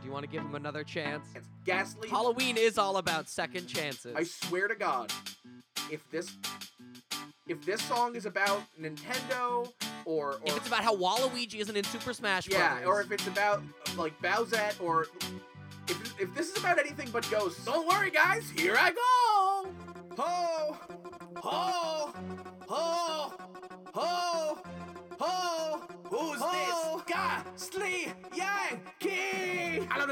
do 0.00 0.06
you 0.06 0.12
want 0.12 0.24
to 0.24 0.30
give 0.30 0.42
him 0.42 0.54
another 0.54 0.84
chance? 0.84 1.26
It's 1.34 1.48
Ghastly. 1.64 2.08
Halloween 2.08 2.56
is 2.56 2.78
all 2.78 2.98
about 2.98 3.28
second 3.28 3.66
chances. 3.66 4.14
I 4.16 4.22
swear 4.22 4.68
to 4.68 4.76
God, 4.76 5.12
if 5.90 6.08
this 6.10 6.36
if 7.48 7.64
this 7.66 7.82
song 7.82 8.14
is 8.14 8.24
about 8.24 8.62
Nintendo 8.80 9.72
or 10.04 10.34
or 10.34 10.40
if 10.44 10.56
it's 10.58 10.68
about 10.68 10.84
how 10.84 10.96
Waluigi 10.96 11.56
isn't 11.56 11.76
in 11.76 11.84
Super 11.84 12.12
Smash 12.12 12.46
Bros. 12.46 12.58
yeah, 12.58 12.84
or 12.84 13.00
if 13.00 13.10
it's 13.10 13.26
about 13.26 13.62
like 13.96 14.16
Bowsette 14.22 14.80
or 14.80 15.06
if 15.92 16.20
if 16.20 16.34
this 16.34 16.50
is 16.50 16.58
about 16.58 16.78
anything 16.78 17.08
but 17.12 17.28
ghosts, 17.30 17.64
don't 17.64 17.86
worry, 17.86 18.10
guys. 18.10 18.50
Here 18.50 18.76
I 18.78 18.90
go. 18.90 19.70
Ho, 20.22 20.76
ho, 21.36 21.71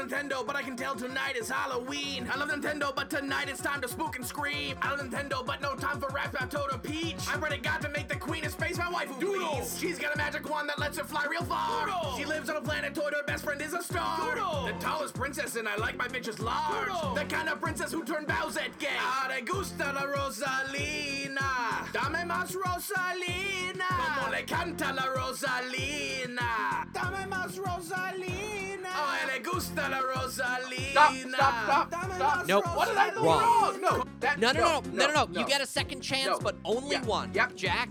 Nintendo, 0.01 0.45
but 0.45 0.55
I 0.55 0.63
can 0.63 0.75
tell 0.75 0.95
tonight 0.95 1.35
is 1.35 1.47
Halloween. 1.49 2.27
I 2.33 2.37
love 2.37 2.49
Nintendo, 2.49 2.93
but 2.95 3.09
tonight 3.09 3.49
it's 3.49 3.61
time 3.61 3.81
to 3.81 3.87
spook 3.87 4.15
and 4.15 4.25
scream. 4.25 4.75
I 4.81 4.89
love 4.89 4.99
Nintendo, 4.99 5.45
but 5.45 5.61
no 5.61 5.75
time 5.75 5.99
for 5.99 6.07
rap 6.09 6.33
about 6.33 6.49
Toto 6.49 6.77
Peach. 6.79 7.19
I'm 7.29 7.39
ready 7.39 7.57
God 7.57 7.81
to 7.81 7.89
make 7.89 8.07
the 8.07 8.15
Queen 8.15 8.43
of 8.43 8.51
Space 8.51 8.77
my 8.77 8.89
wife 8.89 9.09
who 9.09 9.19
Doodle. 9.21 9.63
She's 9.77 9.99
got 9.99 10.15
a 10.15 10.17
magic 10.17 10.49
wand 10.49 10.69
that 10.69 10.79
lets 10.79 10.97
her 10.97 11.03
fly 11.03 11.25
real 11.29 11.43
far. 11.43 11.85
Doodle. 11.85 12.17
She 12.17 12.25
lives 12.25 12.49
on 12.49 12.55
a 12.55 12.61
planet 12.61 12.95
toy, 12.95 13.09
her 13.11 13.23
best 13.27 13.43
friend 13.43 13.61
is 13.61 13.73
a 13.73 13.83
star. 13.83 14.33
Doodle. 14.33 14.65
The 14.65 14.73
tallest 14.83 15.13
princess, 15.13 15.55
and 15.55 15.67
I 15.67 15.75
like 15.75 15.97
my 15.97 16.07
bitches 16.07 16.41
large. 16.41 16.87
Doodle. 16.87 17.13
The 17.13 17.25
kind 17.25 17.47
of 17.49 17.61
princess 17.61 17.91
who 17.91 18.03
turned 18.03 18.27
Bowsette 18.27 18.77
gay. 18.79 18.87
Ah, 18.97 19.29
te 19.29 19.41
gusta 19.45 19.91
la 19.93 20.01
Rosalina. 20.01 21.91
Dame 21.93 22.25
más 22.25 22.55
Rosalina. 22.55 23.85
Como 24.15 24.31
le 24.31 24.43
canta 24.45 24.93
la 24.93 25.05
Rosalina. 25.13 26.87
Dame 26.91 27.27
más 27.27 27.55
Rosalina. 27.57 28.80
Oh, 28.93 29.17
le 29.33 29.39
gusta 29.43 29.87
la 29.89 29.99
Rosalina. 30.01 30.91
Stop, 30.91 31.13
stop, 31.15 31.63
stop, 31.65 31.87
stop. 31.93 32.13
stop. 32.15 32.47
Nope. 32.47 32.65
What 32.75 32.87
did 32.89 32.97
I 32.97 33.09
do 33.11 33.19
Wrong. 33.23 33.41
wrong? 33.41 33.81
No, 33.81 34.03
that, 34.19 34.39
No, 34.39 34.51
no, 34.51 34.59
no, 34.61 34.81
no, 34.91 35.07
no, 35.13 35.25
no. 35.25 35.39
You 35.39 35.45
get 35.47 35.61
a 35.61 35.65
second 35.65 36.01
chance, 36.01 36.27
No. 36.27 36.39
but 36.39 36.55
only 36.65 36.91
Yeah. 36.95 37.05
one. 37.05 37.31
Yep. 37.33 37.55
Jack, 37.55 37.89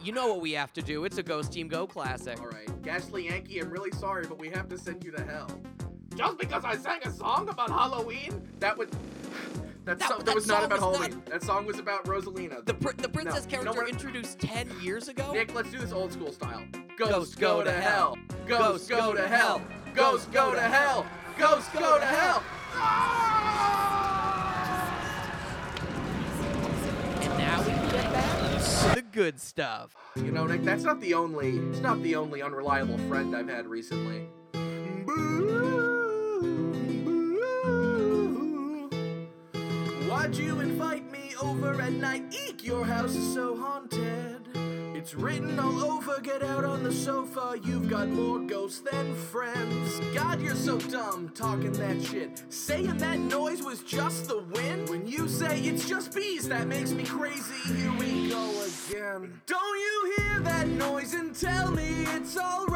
you 0.00 0.12
know 0.12 0.28
what 0.28 0.40
we 0.40 0.52
have 0.52 0.72
to 0.74 0.82
do. 0.82 1.04
It's 1.04 1.18
a 1.18 1.22
Ghost 1.22 1.52
Team 1.52 1.68
Go 1.68 1.86
classic. 1.86 2.40
All 2.40 2.48
right, 2.48 2.82
Ghastly 2.82 3.26
Yankee, 3.28 3.60
I'm 3.60 3.70
really 3.70 3.90
sorry, 3.92 4.26
but 4.26 4.38
we 4.38 4.48
have 4.50 4.68
to 4.68 4.78
send 4.78 5.04
you 5.04 5.10
to 5.12 5.22
hell. 5.22 5.48
Just 6.14 6.38
because 6.38 6.64
I 6.64 6.76
sang 6.76 7.00
a 7.04 7.10
song 7.12 7.48
about 7.48 7.70
Halloween? 7.70 8.48
That 8.58 8.76
would. 8.76 8.90
That, 9.84 9.98
That- 10.00 10.08
so- 10.08 10.16
that, 10.18 10.26
that 10.26 10.34
was 10.34 10.46
not 10.46 10.64
about 10.64 10.80
was 10.80 10.96
Halloween. 10.98 11.22
That 11.30 11.42
song 11.42 11.64
was 11.64 11.78
about 11.78 12.04
Rosalina. 12.04 12.64
The, 12.66 12.74
pr- 12.74 12.92
the 12.96 13.08
princess 13.08 13.46
No, 13.46 13.50
no, 13.58 13.62
character 13.72 13.80
we're- 13.82 13.90
introduced 13.90 14.38
10 14.40 14.68
years 14.82 15.08
ago? 15.08 15.32
Nick, 15.32 15.54
let's 15.54 15.70
do 15.70 15.78
this 15.78 15.92
old 15.92 16.12
school 16.12 16.30
style. 16.32 16.62
Ghosts 16.98 17.34
go 17.36 17.62
to 17.62 17.72
hell. 17.72 18.18
Ghosts 18.46 18.88
go 18.88 19.14
to 19.14 19.26
hell. 19.26 19.62
Ghosts 19.94 20.26
go 20.32 20.54
to 20.54 20.60
hell. 20.60 21.06
Ghosts 21.38 21.68
go 21.72 21.98
to 21.98 22.04
hell. 22.04 22.42
And 27.20 27.38
now 27.38 27.60
we 27.60 27.66
can 27.66 27.90
get 27.90 28.12
back 28.12 28.38
to 28.38 28.94
the 28.94 29.02
good 29.02 29.40
stuff. 29.40 29.94
You 30.16 30.30
know, 30.32 30.46
Nick, 30.46 30.62
that's 30.64 30.84
not 30.84 31.00
the 31.00 31.14
only. 31.14 31.58
It's 31.58 31.80
not 31.80 32.02
the 32.02 32.16
only 32.16 32.42
unreliable 32.42 32.98
friend 33.08 33.34
I've 33.36 33.48
had 33.48 33.66
recently. 33.66 34.28
Why'd 40.08 40.34
you 40.34 40.60
invite 40.60 41.10
me 41.10 41.34
over 41.40 41.80
at 41.80 41.92
night? 41.92 42.34
Eek, 42.48 42.64
your 42.64 42.84
house 42.84 43.14
is 43.14 43.34
so 43.34 43.56
haunted. 43.56 44.47
It's 44.98 45.14
written 45.14 45.60
all 45.60 45.84
over, 45.84 46.20
get 46.20 46.42
out 46.42 46.64
on 46.64 46.82
the 46.82 46.90
sofa. 46.92 47.54
You've 47.62 47.88
got 47.88 48.08
more 48.08 48.40
ghosts 48.40 48.80
than 48.80 49.14
friends. 49.14 50.00
God, 50.12 50.42
you're 50.42 50.56
so 50.56 50.76
dumb 50.76 51.30
talking 51.36 51.70
that 51.74 52.02
shit. 52.02 52.42
Saying 52.48 52.96
that 52.96 53.20
noise 53.20 53.62
was 53.62 53.84
just 53.84 54.26
the 54.26 54.40
wind? 54.40 54.88
When 54.88 55.06
you 55.06 55.28
say 55.28 55.60
it's 55.60 55.88
just 55.88 56.12
bees, 56.16 56.48
that 56.48 56.66
makes 56.66 56.90
me 56.90 57.04
crazy. 57.04 57.54
Here 57.72 57.92
we 57.92 58.28
go 58.28 58.50
again. 58.90 59.40
Don't 59.46 59.78
you 59.78 60.14
hear 60.16 60.40
that 60.40 60.66
noise 60.66 61.14
and 61.14 61.32
tell 61.32 61.70
me 61.70 62.04
it's 62.16 62.36
alright? 62.36 62.67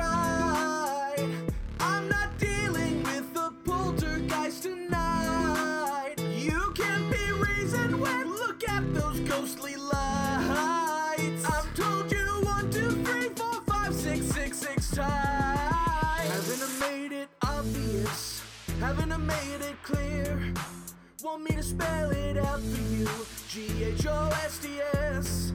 Made 19.23 19.61
it 19.61 19.83
clear? 19.83 20.53
Want 21.23 21.45
me 21.45 21.57
to 21.57 21.63
spell 21.63 22.11
it 22.11 22.37
out 22.37 22.61
for 22.61 22.95
you? 22.95 23.09
G 23.49 23.85
H 23.85 24.07
O 24.07 24.29
S 24.45 24.59
T 24.59 24.81
S. 24.95 25.53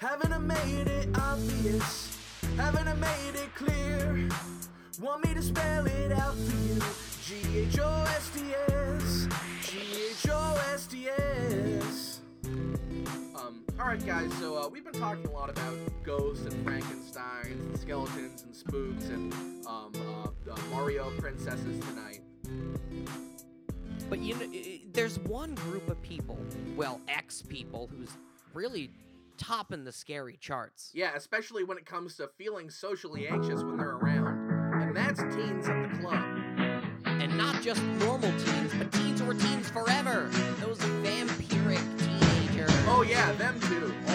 Haven't 0.00 0.32
I 0.32 0.38
made 0.38 0.88
it 0.88 1.08
obvious? 1.18 2.16
Haven't 2.56 2.88
I 2.88 2.94
made 2.94 3.34
it 3.34 3.54
clear? 3.54 4.28
Want 5.00 5.26
me 5.26 5.34
to 5.34 5.42
spell 5.42 5.86
it 5.86 6.12
out 6.12 6.34
for 6.34 6.56
you? 6.66 6.80
G 7.24 7.58
H 7.58 7.78
O 7.78 8.04
S 8.16 8.30
T 8.34 8.40
S. 8.68 9.28
G 9.62 9.78
H 10.10 10.26
O 10.30 10.60
S 10.72 10.86
T 10.86 11.08
S. 11.08 11.75
Um, 13.46 13.62
alright 13.78 14.04
guys, 14.04 14.32
so 14.38 14.56
uh, 14.56 14.68
we've 14.68 14.84
been 14.84 14.98
talking 14.98 15.24
a 15.26 15.30
lot 15.30 15.50
about 15.50 15.74
ghosts 16.02 16.46
and 16.46 16.66
Frankensteins 16.66 17.52
and 17.52 17.78
skeletons 17.78 18.42
and 18.42 18.54
spooks 18.54 19.04
and 19.08 19.32
um, 19.66 19.92
uh, 19.94 20.50
uh, 20.50 20.56
Mario 20.70 21.10
princesses 21.18 21.78
tonight. 21.84 22.22
But 24.10 24.18
you 24.18 24.34
know, 24.34 24.46
there's 24.92 25.20
one 25.20 25.54
group 25.54 25.88
of 25.88 26.00
people, 26.02 26.38
well, 26.76 27.00
ex 27.06 27.42
people, 27.42 27.88
who's 27.96 28.10
really 28.52 28.90
topping 29.36 29.84
the 29.84 29.92
scary 29.92 30.38
charts. 30.40 30.90
Yeah, 30.92 31.12
especially 31.14 31.62
when 31.62 31.78
it 31.78 31.86
comes 31.86 32.16
to 32.16 32.28
feeling 32.36 32.68
socially 32.68 33.28
anxious 33.28 33.62
when 33.62 33.76
they're 33.76 33.90
around. 33.90 34.82
And 34.82 34.96
that's 34.96 35.20
teens 35.20 35.68
at 35.68 35.92
the 35.92 35.98
club. 35.98 36.24
And 37.04 37.36
not 37.38 37.62
just 37.62 37.80
normal 38.00 38.30
teens, 38.40 38.72
but 38.76 38.90
teens 38.90 39.20
who 39.20 39.30
are 39.30 39.34
teens 39.34 39.70
forever. 39.70 40.28
Those 40.60 40.78
teenagers. 40.78 41.35
Oh 42.98 43.02
yeah, 43.02 43.30
them 43.32 43.60
too. 43.60 44.05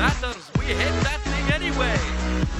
Matters, 0.00 0.50
we 0.58 0.64
hit 0.64 0.94
that 1.04 1.20
thing 1.20 1.46
anyway. 1.52 1.94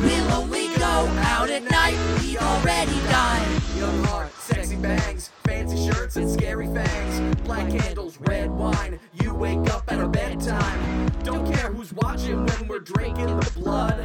We'll 0.02 0.30
only 0.32 0.68
go 0.76 0.94
out 1.34 1.48
at 1.48 1.62
night. 1.70 1.96
We've 2.20 2.36
already 2.36 3.00
died. 3.08 3.62
Young 3.78 4.04
heart, 4.04 4.30
sexy 4.34 4.76
bangs, 4.76 5.30
fancy 5.44 5.90
shirts 5.90 6.16
and 6.16 6.30
scary 6.30 6.66
fangs. 6.66 7.40
Black 7.44 7.70
candles, 7.70 8.18
red 8.20 8.50
wine. 8.50 9.00
You 9.14 9.34
wake 9.34 9.70
up 9.70 9.90
at 9.90 10.00
a 10.00 10.06
bedtime. 10.06 11.08
Don't 11.24 11.50
care 11.50 11.72
who's 11.72 11.94
watching 11.94 12.44
when 12.44 12.68
we're 12.68 12.80
drinking 12.80 13.34
the 13.40 13.50
blood. 13.52 13.98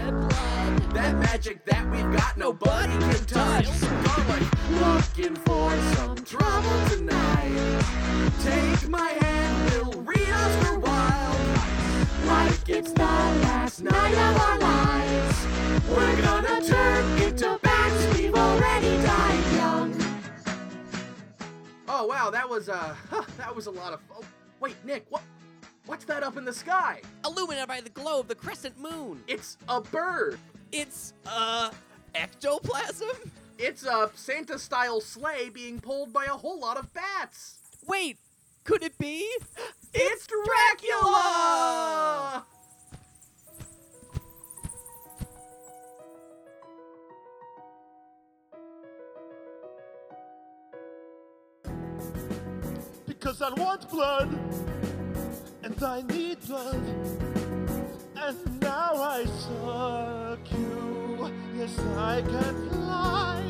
That 0.94 1.16
magic 1.18 1.66
that 1.66 1.86
we've 1.92 2.12
got, 2.18 2.38
nobody 2.38 2.98
can 3.00 3.26
touch. 3.26 3.68
Garlic, 3.82 4.46
looking 4.80 5.36
for 5.44 5.72
some 5.96 6.16
trouble 6.24 6.78
tonight. 6.90 7.84
Take 8.44 8.88
my 8.88 9.10
hand, 9.10 9.72
we'll 9.72 10.02
read 10.04 10.30
Oscar 10.30 10.80
Wilde. 10.80 10.85
Like 12.26 12.70
it's 12.70 12.92
the 12.92 13.04
last 13.04 13.84
night 13.84 14.14
of 14.14 14.38
our 14.38 14.60
lives. 14.60 15.46
We're 15.90 16.22
gonna 16.22 16.62
turn 16.66 17.22
into 17.22 17.60
bats. 17.62 18.18
We've 18.18 18.34
already 18.34 18.98
died 19.04 19.54
young. 19.54 19.96
Oh 21.88 22.08
wow, 22.08 22.30
that 22.32 22.50
was 22.50 22.70
uh, 22.70 22.96
that 23.38 23.56
was 23.56 23.68
a 23.68 23.72
lot 23.72 23.94
of. 23.94 24.02
Oh, 24.12 24.24
wait, 24.60 24.76
Nick, 24.84 25.06
what? 25.10 25.22
What's 25.86 26.06
that 26.06 26.24
up 26.24 26.36
in 26.36 26.46
the 26.46 26.54
sky? 26.54 27.02
Illuminated 27.24 27.68
by 27.68 27.82
the 27.82 27.92
glow 27.92 28.22
of 28.22 28.28
the 28.28 28.36
crescent 28.36 28.80
moon. 28.80 29.24
It's 29.28 29.58
a 29.70 29.82
bird. 29.82 30.40
It's, 30.72 31.14
uh, 31.28 31.70
ectoplasm? 32.16 33.32
It's 33.60 33.86
a 33.86 34.10
Santa 34.16 34.58
style 34.58 35.00
sleigh 35.00 35.50
being 35.50 35.80
pulled 35.80 36.12
by 36.12 36.26
a 36.26 36.30
whole 36.30 36.60
lot 36.60 36.78
of 36.78 36.92
bats. 36.94 37.60
Wait, 37.86 38.18
could 38.64 38.82
it 38.82 38.98
be? 38.98 39.30
Want 53.76 53.90
blood 53.90 54.30
and 55.64 55.84
I 55.84 56.02
need 56.04 56.40
blood. 56.48 56.84
And 58.16 58.62
now 58.62 58.94
I 58.96 59.26
suck 59.26 60.40
you. 60.52 61.32
Yes, 61.58 61.78
I 61.98 62.22
can 62.22 62.70
fly 62.70 63.44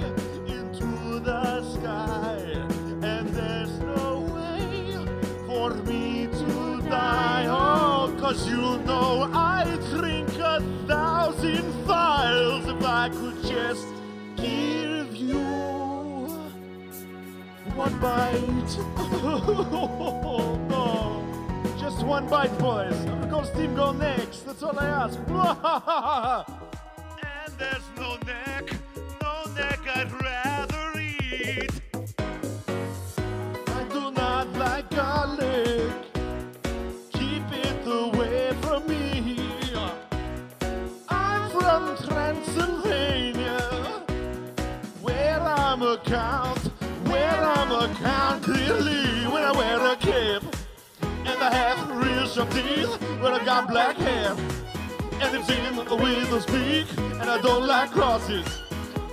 into 0.48 1.20
the 1.20 1.64
sky. 1.74 2.42
And 3.04 3.28
there's 3.30 3.80
no 3.80 4.22
way 4.36 4.98
for 5.46 5.74
me 5.84 6.28
to 6.28 6.82
die. 6.90 7.46
Oh, 7.48 8.16
cause 8.20 8.48
you 8.48 8.78
know 8.86 9.30
I 9.32 9.45
bite. 18.02 18.78
Just 21.80 22.06
one 22.06 22.28
bite, 22.28 22.58
boys. 22.60 22.94
I'm 23.06 23.30
call 23.30 23.44
Steam 23.44 23.76
Go 23.76 23.92
next. 23.92 24.46
That's 24.46 24.64
all 24.64 24.78
I 24.80 24.88
ask. 24.88 25.20
got 53.56 53.70
black 53.70 53.96
hair. 53.96 54.36
And 55.22 55.34
it's 55.34 55.50
in 55.50 55.76
the 55.76 55.96
widow's 55.96 56.46
peak 56.46 56.88
and 56.98 57.30
I 57.30 57.40
don't 57.42 57.66
like 57.66 57.90
crosses. 57.92 58.46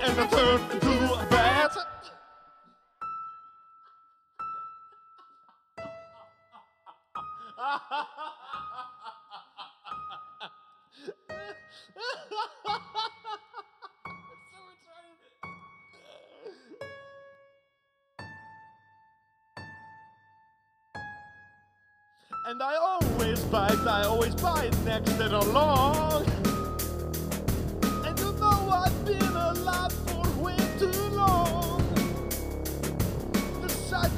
And 0.03 0.19
I 0.19 0.27
turn 0.27 0.61
into 0.73 1.12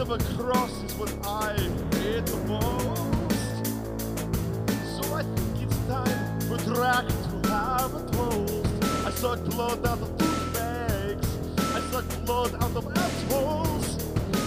of 0.05 0.21
a 0.21 0.35
cross 0.35 0.71
is 0.83 0.93
what 0.97 1.11
I 1.27 1.55
hate 1.97 2.27
the 2.27 2.37
most. 2.47 3.65
So 4.97 5.15
I 5.15 5.23
think 5.23 5.63
it's 5.63 5.79
time 5.87 6.41
for 6.41 6.59
Drac 6.59 7.07
to 7.09 7.49
have 7.49 7.95
a 7.95 8.03
toast. 8.13 9.07
I 9.07 9.11
suck 9.13 9.43
blood 9.45 9.87
out 9.87 10.01
of 10.03 10.11
toothbags. 10.19 11.27
I 11.75 11.81
suck 11.91 12.25
blood 12.27 12.55
out 12.57 12.77
of 12.77 12.87
assholes. 12.99 13.87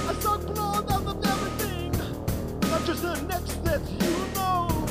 I 0.08 0.14
suck 0.20 0.42
blood 0.46 0.92
out 0.92 1.08
of 1.08 1.26
everything. 1.26 1.92
Not 2.70 2.86
just 2.86 3.02
the 3.02 3.20
next 3.24 3.64
that 3.64 3.82
you 3.90 4.16
know. 4.36 4.86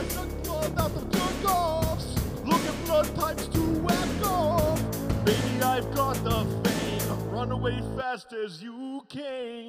I 0.00 0.04
suck 0.08 0.28
blood 0.42 0.72
out 0.76 0.90
of 0.90 1.08
jerk 1.12 1.50
offs. 1.50 2.06
Look 2.44 2.64
at 2.66 2.84
blood 2.86 3.14
types 3.14 3.46
to 3.46 3.60
whack 3.86 4.24
off. 4.24 4.80
Baby, 5.24 5.62
I've 5.62 5.94
got 5.94 6.14
the 6.24 6.44
fame. 6.64 7.30
Run 7.30 7.52
away 7.52 7.80
fast 7.96 8.32
as 8.32 8.60
you 8.60 9.04
can. 9.08 9.63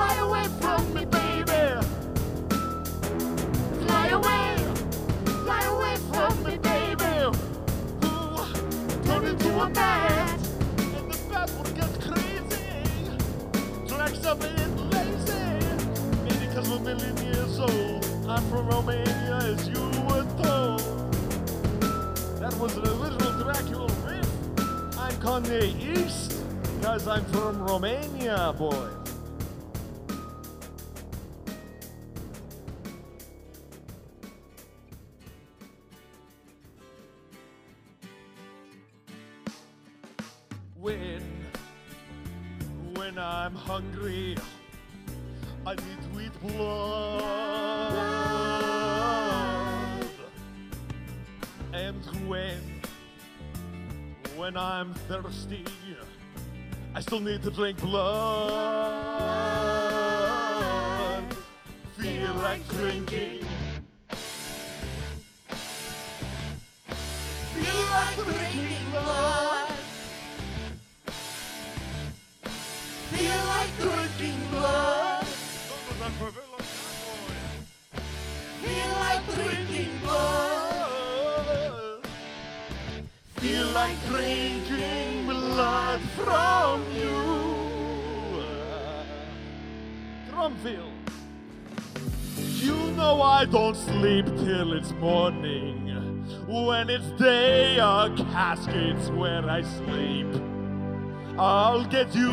Fly 0.00 0.16
away 0.16 0.46
from 0.62 0.94
me, 0.94 1.04
baby. 1.04 1.62
Fly 3.84 4.06
away. 4.08 4.56
Fly 5.44 5.62
away 5.74 5.96
from 6.10 6.42
me, 6.42 6.56
baby. 6.56 7.14
Ooh, 8.06 8.46
turn 9.04 9.26
into 9.26 9.60
a 9.60 9.68
bat. 9.68 10.40
And 10.78 11.12
the 11.12 11.18
bat 11.28 11.50
will 11.54 11.70
get 11.74 11.92
crazy. 12.00 12.64
Tracks 13.86 14.24
a 14.24 14.34
bit 14.36 14.70
lazy. 14.90 15.44
Maybe 16.24 16.46
because 16.46 16.70
we're 16.70 16.78
a 16.78 16.80
million 16.80 17.16
years 17.18 17.60
old. 17.60 18.02
I'm 18.26 18.42
from 18.48 18.68
Romania, 18.68 19.36
as 19.52 19.68
you 19.68 19.84
were 20.08 20.24
told. 20.42 20.80
That 22.40 22.54
was 22.58 22.74
an 22.74 22.86
original 22.88 23.32
Dracula 23.42 23.86
riff. 24.06 24.30
I'm 24.98 25.14
Kanye 25.20 25.62
East, 25.78 26.42
because 26.78 27.06
I'm 27.06 27.24
from 27.26 27.62
Romania, 27.62 28.54
boy. 28.56 28.99
Hungry, 43.70 44.36
I 45.64 45.76
need 45.76 46.00
eat 46.20 46.34
blood. 46.42 47.70
And 51.72 52.04
when, 52.28 52.58
when 54.36 54.56
I'm 54.56 54.92
thirsty, 55.08 55.64
I 56.96 57.00
still 57.00 57.20
need 57.20 57.44
to 57.44 57.50
drink 57.52 57.80
blood. 57.80 58.50
Feel 61.96 62.34
like 62.42 62.66
drinking. 62.70 63.49
Like 83.80 84.06
drinking 84.06 85.24
blood 85.26 86.00
from 86.14 86.84
you. 86.92 87.18
You 92.66 92.76
know 92.98 93.22
I 93.22 93.46
don't 93.46 93.74
sleep 93.74 94.26
till 94.26 94.74
it's 94.74 94.92
morning. 94.92 95.76
When 96.46 96.90
it's 96.90 97.10
day, 97.12 97.78
a 97.78 98.14
casket's 98.32 99.08
where 99.20 99.48
I 99.48 99.62
sleep. 99.62 100.28
I'll 101.38 101.84
get 101.86 102.14
you 102.14 102.32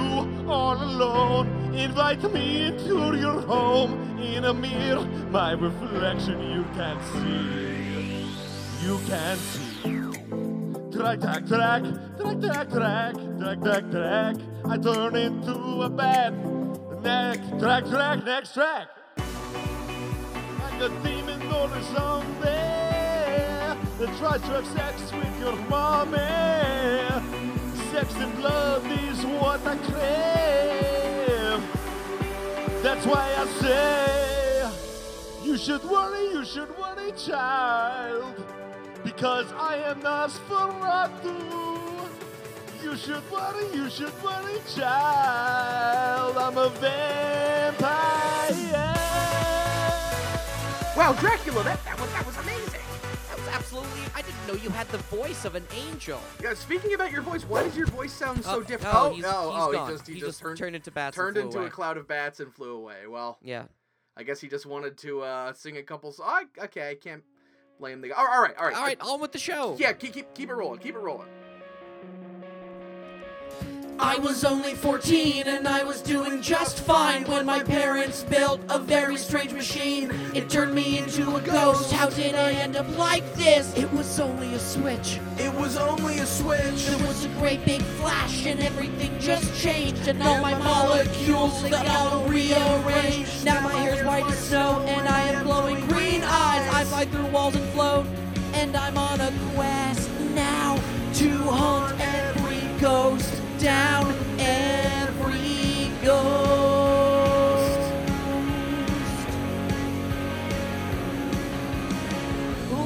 all 0.50 0.78
alone. 0.90 1.48
Invite 1.74 2.24
me 2.34 2.64
into 2.68 3.16
your 3.16 3.40
home. 3.54 3.92
In 4.20 4.44
a 4.44 4.54
mirror, 4.54 5.06
my 5.32 5.52
reflection 5.52 6.38
you 6.56 6.64
can 6.78 6.98
see. 7.14 8.86
You 8.86 9.00
can 9.08 9.38
see. 9.38 9.67
Track, 10.98 11.22
track, 11.22 11.46
track, 11.46 11.84
track, 12.18 12.40
track, 12.42 12.70
track, 12.72 13.14
track, 13.38 13.62
track, 13.62 13.92
track. 13.92 14.36
I 14.66 14.78
turn 14.80 15.16
into 15.16 15.54
a 15.84 15.90
bad 15.90 16.34
neck. 17.04 17.40
Track, 17.60 17.86
track, 17.86 18.26
next 18.26 18.56
track. 18.56 18.88
Like 20.60 20.82
a 20.82 20.90
demon 21.04 21.42
or 21.54 21.70
a 21.70 21.84
zombie 21.94 22.48
that 24.00 24.18
tries 24.18 24.42
to 24.42 24.48
have 24.48 24.66
sex 24.66 25.12
with 25.14 25.40
your 25.40 25.56
mommy. 25.70 26.18
Sex 27.92 28.16
and 28.16 28.36
blood 28.38 28.84
is 29.08 29.24
what 29.24 29.62
I 29.68 29.78
crave. 29.78 31.62
That's 32.82 33.06
why 33.06 33.36
I 33.38 33.46
say 33.62 34.28
you 35.44 35.58
should 35.58 35.84
worry, 35.84 36.26
you 36.32 36.44
should 36.44 36.76
worry, 36.76 37.12
child, 37.12 38.47
because 39.18 39.52
I 39.54 39.78
am 39.78 40.00
Nosferatu. 40.02 41.34
You 42.84 42.96
should 42.96 43.24
worry, 43.32 43.66
you 43.74 43.90
should 43.90 44.14
worry, 44.24 44.60
child. 44.76 46.38
I'm 46.38 46.56
a 46.56 46.70
vampire. 46.70 47.88
Wow, 50.96 51.14
Dracula, 51.14 51.64
that, 51.64 51.84
that 51.84 52.00
was 52.00 52.12
that 52.14 52.26
was 52.28 52.38
amazing. 52.38 52.80
That 53.30 53.38
was 53.40 53.48
absolutely. 53.48 54.02
I 54.16 54.22
didn't 54.22 54.48
know 54.48 54.54
you 54.54 54.70
had 54.70 54.88
the 54.90 55.00
voice 55.00 55.46
of 55.46 55.56
an 55.56 55.66
angel. 55.76 56.20
Yeah, 56.42 56.54
speaking 56.54 56.94
about 56.94 57.12
your 57.12 57.24
voice, 57.24 57.42
why 57.44 57.64
does 57.64 57.76
your 57.76 57.88
voice 57.88 58.14
sound 58.14 58.44
so 58.46 58.58
Oh, 58.58 58.62
different? 58.62 58.96
oh, 58.96 59.08
oh, 59.08 59.10
he's- 59.16 59.26
oh, 59.28 59.52
he's 59.52 59.62
oh, 59.64 59.72
gone. 59.74 59.88
he 59.90 59.94
just 59.96 60.08
he, 60.08 60.14
He 60.14 60.20
just, 60.20 60.30
just 60.30 60.42
turned 60.42 60.58
turned 60.60 60.76
into 60.76 60.92
bats 60.92 61.18
and 61.18 61.24
turned 61.24 61.36
flew 61.38 61.46
into 61.48 61.58
away. 61.58 61.68
a 61.68 61.72
cloud 61.72 61.98
of 61.98 62.08
bats 62.08 62.40
and 62.40 62.54
flew 62.54 62.76
away. 62.76 63.08
Well, 63.10 63.40
Yeah. 63.42 63.64
I 64.16 64.22
guess 64.24 64.40
he 64.40 64.48
just 64.48 64.68
wanted 64.68 64.96
to 65.00 65.22
uh, 65.24 65.54
sing 65.54 65.78
a 65.78 65.84
couple. 65.84 66.12
So- 66.12 66.24
I, 66.24 66.44
okay, 66.66 66.92
I 66.92 66.96
can't 66.96 67.24
blame 67.80 68.02
the 68.02 68.10
guy. 68.10 68.16
All 68.18 68.26
right, 68.26 68.56
all 68.58 68.66
right, 68.66 68.76
All 68.76 68.84
right, 68.84 69.02
on 69.02 69.22
with 69.22 69.32
the 69.32 69.40
show. 69.40 69.76
Yeah, 69.80 69.94
keep 69.94 70.14
keep 70.14 70.34
keep 70.34 70.50
it 70.50 70.54
rolling. 70.54 70.80
Keep 70.80 70.96
it 70.96 71.00
rolling. 71.00 71.28
I 74.00 74.18
was 74.20 74.44
only 74.44 74.76
14 74.76 75.48
and 75.48 75.68
I 75.68 75.84
was 75.84 76.02
doing 76.02 76.17
just 76.17 76.17
fine 76.17 76.17
when 76.17 76.17
my 77.48 77.64
parents 77.64 78.24
built 78.24 78.60
a 78.68 78.78
very 78.78 79.16
strange 79.16 79.54
machine. 79.54 80.12
It 80.36 80.50
turned 80.50 80.76
me 80.76 80.98
into 80.98 81.34
a 81.38 81.42
ghost. 81.42 81.94
How 81.94 82.10
did 82.10 82.36
I 82.36 82.52
end 82.52 82.76
up 82.76 82.86
like 82.98 83.24
this? 83.36 83.74
It 83.78 83.90
was 83.94 84.20
only 84.20 84.54
a 84.54 84.60
switch. 84.60 85.22
It 85.38 85.54
was 85.54 85.78
only 85.78 86.20
a 86.20 86.26
switch. 86.26 86.88
There 86.88 87.08
was 87.08 87.24
a 87.24 87.30
great 87.40 87.64
big 87.64 87.82
flash 88.02 88.46
and 88.46 88.60
everything 88.60 89.18
just 89.18 89.48
changed 89.64 90.10
and 90.10 90.22
all 90.22 90.42
my 90.42 90.56
molecules 90.56 91.64
they 91.64 91.74
all 91.74 92.26
rearranged. 92.26 93.46
Now 93.46 93.62
my 93.62 93.76
hair's 93.76 94.06
white 94.06 94.26
as 94.26 94.40
snow 94.40 94.82
and 94.86 95.08
I 95.08 95.20
have 95.20 95.46
glowing 95.46 95.80
green 95.88 96.24
eyes. 96.24 96.68
I 96.74 96.84
fly 96.84 97.06
through 97.06 97.28
walls 97.28 97.56
and 97.56 97.70
float 97.70 98.06
and 98.56 98.76
I'm 98.76 98.98
on 98.98 99.22
a 99.22 99.32
quest 99.56 100.10
now 100.36 100.76
to 101.14 101.30
hunt 101.30 101.98
every 102.02 102.60
ghost 102.82 103.42
down 103.58 104.14
every 104.38 104.77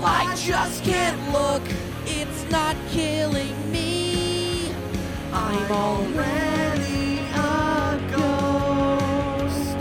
I 0.04 0.34
just 0.36 0.84
can't 0.84 1.32
look, 1.32 1.62
it's 2.06 2.50
not 2.50 2.76
killing 2.90 3.72
me. 3.72 4.72
I'm 5.32 5.72
already 5.72 7.20
a 7.36 8.00
ghost. 8.12 9.80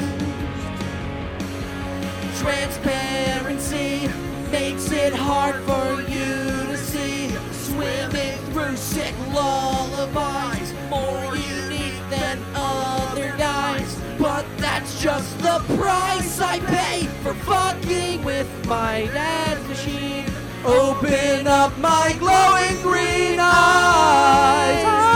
Transparency 2.38 4.11
makes 4.50 4.92
it 4.92 5.14
hard 5.14 5.56
for 5.62 6.02
you 6.02 6.66
to 6.66 6.76
see. 6.76 7.30
Swimming 7.52 8.37
through 8.52 8.76
sick 8.76 9.14
lullabies, 9.33 10.74
more 10.90 11.35
unique 11.35 12.02
than 12.11 12.38
other 12.54 13.35
guys. 13.38 13.96
But 14.18 14.44
that's 14.59 15.00
just 15.02 15.38
the 15.38 15.61
price 15.78 16.40
I 16.40 16.59
pay 16.61 17.06
for 17.22 17.33
fucking 17.33 18.22
with 18.22 18.48
my 18.66 19.06
dad's 19.14 19.66
machine. 19.66 19.99
Open 20.64 21.46
up 21.46 21.77
my 21.79 22.14
glowing 22.18 22.83
green 22.83 23.38
eyes. 23.40 25.10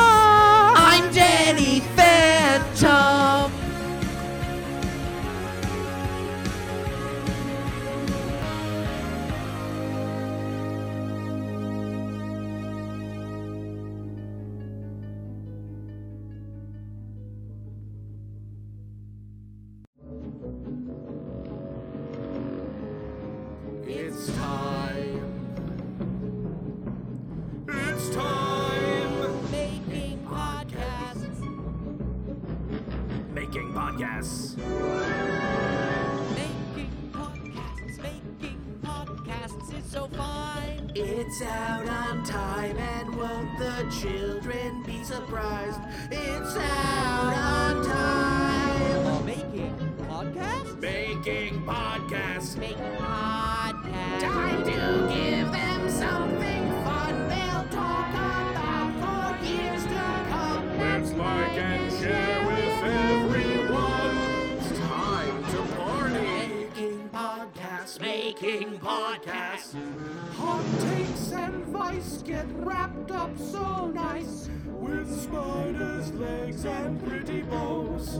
It's 41.06 41.42
out 41.42 41.86
on 41.86 42.24
time, 42.24 42.78
and 42.78 43.14
won't 43.14 43.58
the 43.58 43.86
children 44.00 44.82
be 44.84 45.04
surprised? 45.04 45.78
It's 46.10 46.56
out 46.56 47.34
on 47.34 47.84
time. 47.84 49.26
Making 49.26 49.76
podcast? 50.08 50.80
Making 50.80 51.62
podcasts. 51.64 52.56
Making 52.56 52.76
podcast. 52.96 54.20
Time 54.20 54.64
to 54.64 55.14
give 55.14 55.52
them 55.52 55.90
something 55.90 56.70
fun 56.84 57.28
they'll 57.28 57.68
talk 57.68 58.08
about 58.08 59.38
for 59.38 59.44
years 59.44 59.84
to 59.84 60.24
come. 60.30 60.78
Let's 60.78 61.12
like 61.12 61.58
and 61.58 61.92
share 61.92 62.46
with 62.46 62.82
everyone. 62.82 64.16
It's 64.56 64.78
time 64.78 65.44
to 65.52 65.74
party. 65.76 66.14
Making 66.14 67.10
podcasts, 67.10 68.00
Making 68.00 68.78
podcasts. 68.78 69.74
Hot 70.44 70.64
takes 70.80 71.32
and 71.32 71.64
vice 71.66 72.22
get 72.22 72.46
wrapped 72.56 73.10
up 73.10 73.30
so 73.38 73.86
nice 73.86 74.50
with 74.66 75.10
spiders' 75.10 76.12
legs 76.12 76.64
and 76.66 77.02
pretty 77.02 77.40
bows. 77.42 78.16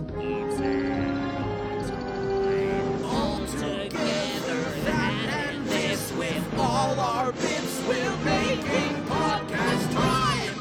All 3.04 3.46
together, 3.46 4.62
that 4.84 5.14
and 5.28 5.66
this 5.66 6.12
with 6.12 6.58
all 6.58 6.98
our 6.98 7.32
bits, 7.32 7.82
we're 7.86 8.16
making 8.24 8.94
podcast 9.04 9.92
time. 9.92 10.54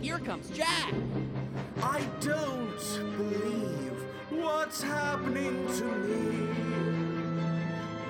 Here 0.00 0.20
comes 0.20 0.50
Jack. 0.50 0.94
I 1.82 2.00
don't 2.20 2.78
believe 3.16 4.04
what's 4.30 4.82
happening 4.82 5.66
to 5.78 5.84
me. 5.84 6.48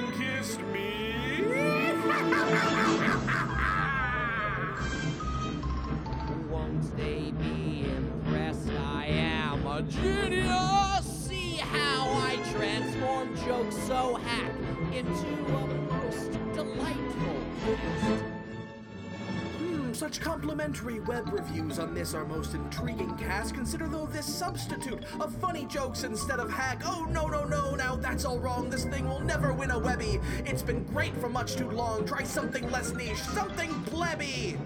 complimentary 20.44 21.00
web 21.00 21.32
reviews 21.32 21.80
on 21.80 21.94
this 21.94 22.14
our 22.14 22.26
most 22.26 22.54
intriguing 22.54 23.16
cast. 23.16 23.56
Consider 23.56 23.88
though 23.88 24.08
this 24.08 24.26
substitute 24.26 25.02
of 25.22 25.34
funny 25.38 25.66
jokes 25.68 26.04
instead 26.04 26.38
of 26.38 26.52
hack. 26.52 26.82
Oh 26.84 27.06
no 27.10 27.28
no 27.28 27.46
no! 27.46 27.76
Now 27.76 27.96
that's 27.96 28.26
all 28.26 28.40
wrong. 28.40 28.70
This 28.70 28.84
thing 28.84 29.08
will 29.08 29.22
never 29.22 29.54
win 29.54 29.72
a 29.72 29.80
Webby. 29.80 30.20
It's 30.46 30.62
been 30.62 30.84
great 30.84 31.16
for 31.16 31.30
much 31.30 31.56
too 31.56 31.72
long. 31.72 32.06
Try 32.06 32.24
something 32.24 32.70
less 32.72 32.92
niche, 32.94 33.20
something 33.20 33.72
plebby. 33.84 34.58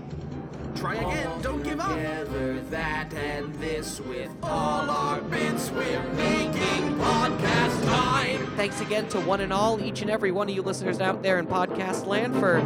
Try 0.75 0.95
again, 0.95 1.41
don't 1.43 1.61
give 1.63 1.79
up. 1.79 1.89
Together 1.89 2.59
that 2.71 3.13
and 3.13 3.53
this 3.55 3.99
with 4.01 4.31
all 4.41 4.89
our 4.89 5.21
bits, 5.21 5.69
we're 5.69 6.03
making 6.13 6.95
podcast 6.97 7.85
time. 7.85 8.45
Thanks 8.57 8.81
again 8.81 9.07
to 9.09 9.19
one 9.21 9.41
and 9.41 9.53
all, 9.53 9.79
each 9.81 10.01
and 10.01 10.09
every 10.09 10.31
one 10.31 10.49
of 10.49 10.55
you 10.55 10.61
listeners 10.61 11.01
out 11.01 11.23
there 11.23 11.39
in 11.39 11.47
podcast 11.47 12.05
land 12.05 12.35
for, 12.35 12.59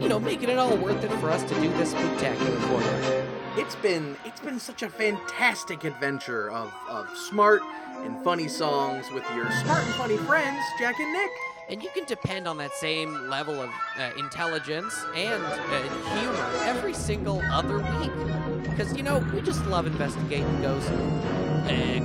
you 0.00 0.08
know, 0.08 0.18
making 0.20 0.48
it 0.48 0.58
all 0.58 0.76
worth 0.76 1.02
it 1.04 1.10
for 1.20 1.30
us 1.30 1.42
to 1.44 1.54
do 1.60 1.68
this 1.76 1.90
spectacular 1.90 2.56
for 2.60 2.80
you. 2.80 3.62
It's 3.62 3.74
been 3.76 4.16
it's 4.24 4.40
been 4.40 4.60
such 4.60 4.82
a 4.82 4.88
fantastic 4.88 5.84
adventure 5.84 6.50
of, 6.50 6.72
of 6.88 7.08
smart 7.16 7.62
and 8.04 8.22
funny 8.22 8.46
songs 8.48 9.10
with 9.10 9.24
your 9.34 9.50
smart 9.62 9.84
and 9.84 9.94
funny 9.94 10.16
friends, 10.18 10.62
Jack 10.78 10.98
and 11.00 11.12
Nick. 11.12 11.30
And 11.68 11.82
you 11.82 11.90
can 11.92 12.04
depend 12.04 12.48
on 12.48 12.56
that 12.58 12.72
same 12.72 13.28
level 13.28 13.60
of 13.60 13.68
uh, 13.98 14.10
intelligence 14.16 15.04
and 15.14 15.42
uh, 15.42 16.14
humor 16.14 16.50
every 16.62 16.94
single 16.94 17.42
other 17.52 17.76
week. 18.00 18.62
Because, 18.62 18.96
you 18.96 19.02
know, 19.02 19.18
we 19.34 19.42
just 19.42 19.66
love 19.66 19.86
investigating 19.86 20.62
ghosts. 20.62 20.88
Uh, 20.88 22.00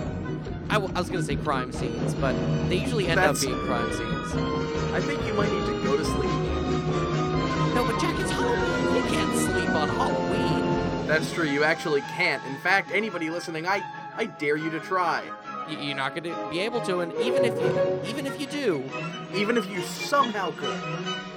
I, 0.70 0.74
w- 0.74 0.92
I 0.94 1.00
was 1.00 1.08
going 1.08 1.22
to 1.22 1.26
say 1.26 1.38
crime 1.38 1.72
scenes, 1.72 2.14
but 2.16 2.34
they 2.68 2.76
usually 2.76 3.08
end 3.08 3.20
That's- 3.20 3.42
up 3.42 3.50
being 3.50 3.60
crime 3.66 3.90
scenes. 3.94 4.34
I 4.92 5.00
think 5.00 5.26
you 5.26 5.34
might 5.34 5.50
need 5.54 5.66
to 5.68 5.84
go 5.84 5.96
to 5.96 6.04
sleep. 6.04 6.33
No, 7.74 7.86
but 7.86 8.00
Jack, 8.00 8.20
it's 8.20 8.32
Halloween. 8.32 8.96
You 8.96 9.12
can't 9.12 9.36
sleep 9.36 9.70
on 9.70 9.90
Halloween. 9.90 11.08
That's 11.08 11.32
true, 11.34 11.46
you 11.48 11.64
actually 11.64 12.02
can't. 12.02 12.44
In 12.46 12.56
fact, 12.58 12.92
anybody 12.94 13.30
listening, 13.30 13.68
I 13.68 13.82
I 14.16 14.26
dare 14.26 14.58
you 14.58 14.70
to 14.72 14.80
try. 14.80 15.24
Y- 15.68 15.78
You're 15.80 15.96
not 15.96 16.14
going 16.16 16.24
to 16.26 16.50
be 16.52 16.60
able 16.60 16.82
to, 16.82 17.00
and 17.00 17.12
even 17.14 17.46
if 17.46 17.54
you, 17.60 18.00
even 18.06 18.28
if 18.28 18.40
you 18.40 18.46
do, 18.48 18.84
Even 19.34 19.58
if 19.58 19.68
you 19.70 19.82
somehow 19.82 20.52
could. 20.52 20.78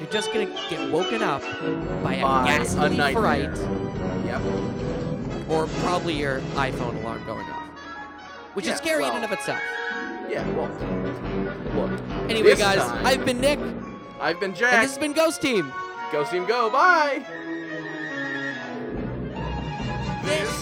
you're 0.00 0.10
just 0.10 0.32
going 0.32 0.48
to 0.48 0.52
get 0.68 0.90
woken 0.92 1.22
up 1.22 1.40
by 2.02 2.14
a 2.16 2.22
By 2.22 2.42
a 2.42 2.58
ghastly 2.58 2.96
nightmare. 2.96 3.22
fright, 3.22 3.56
Yep. 4.26 4.42
or 5.48 5.66
probably 5.82 6.14
your 6.14 6.40
iPhone 6.54 7.00
alarm 7.02 7.24
going 7.24 7.46
off, 7.50 7.62
which 8.54 8.66
Yeah, 8.66 8.72
is 8.72 8.78
scary 8.78 9.04
in 9.04 9.10
and 9.12 9.24
of 9.24 9.32
itself. 9.32 9.60
Yeah, 10.28 10.44
well. 10.50 10.68
Look. 11.88 12.00
Anyway, 12.28 12.56
guys, 12.56 12.78
time- 12.78 13.06
I've 13.06 13.24
been 13.24 13.40
Nick, 13.40 13.58
I've 14.20 14.38
been 14.40 14.54
Jack. 14.54 14.74
and 14.74 14.82
this 14.82 14.90
has 14.90 14.98
been 14.98 15.12
Ghost 15.14 15.40
Team. 15.40 15.72
Go 16.12 16.24
team 16.24 16.46
go. 16.46 16.70
Bye. 16.70 17.24
This 20.24 20.55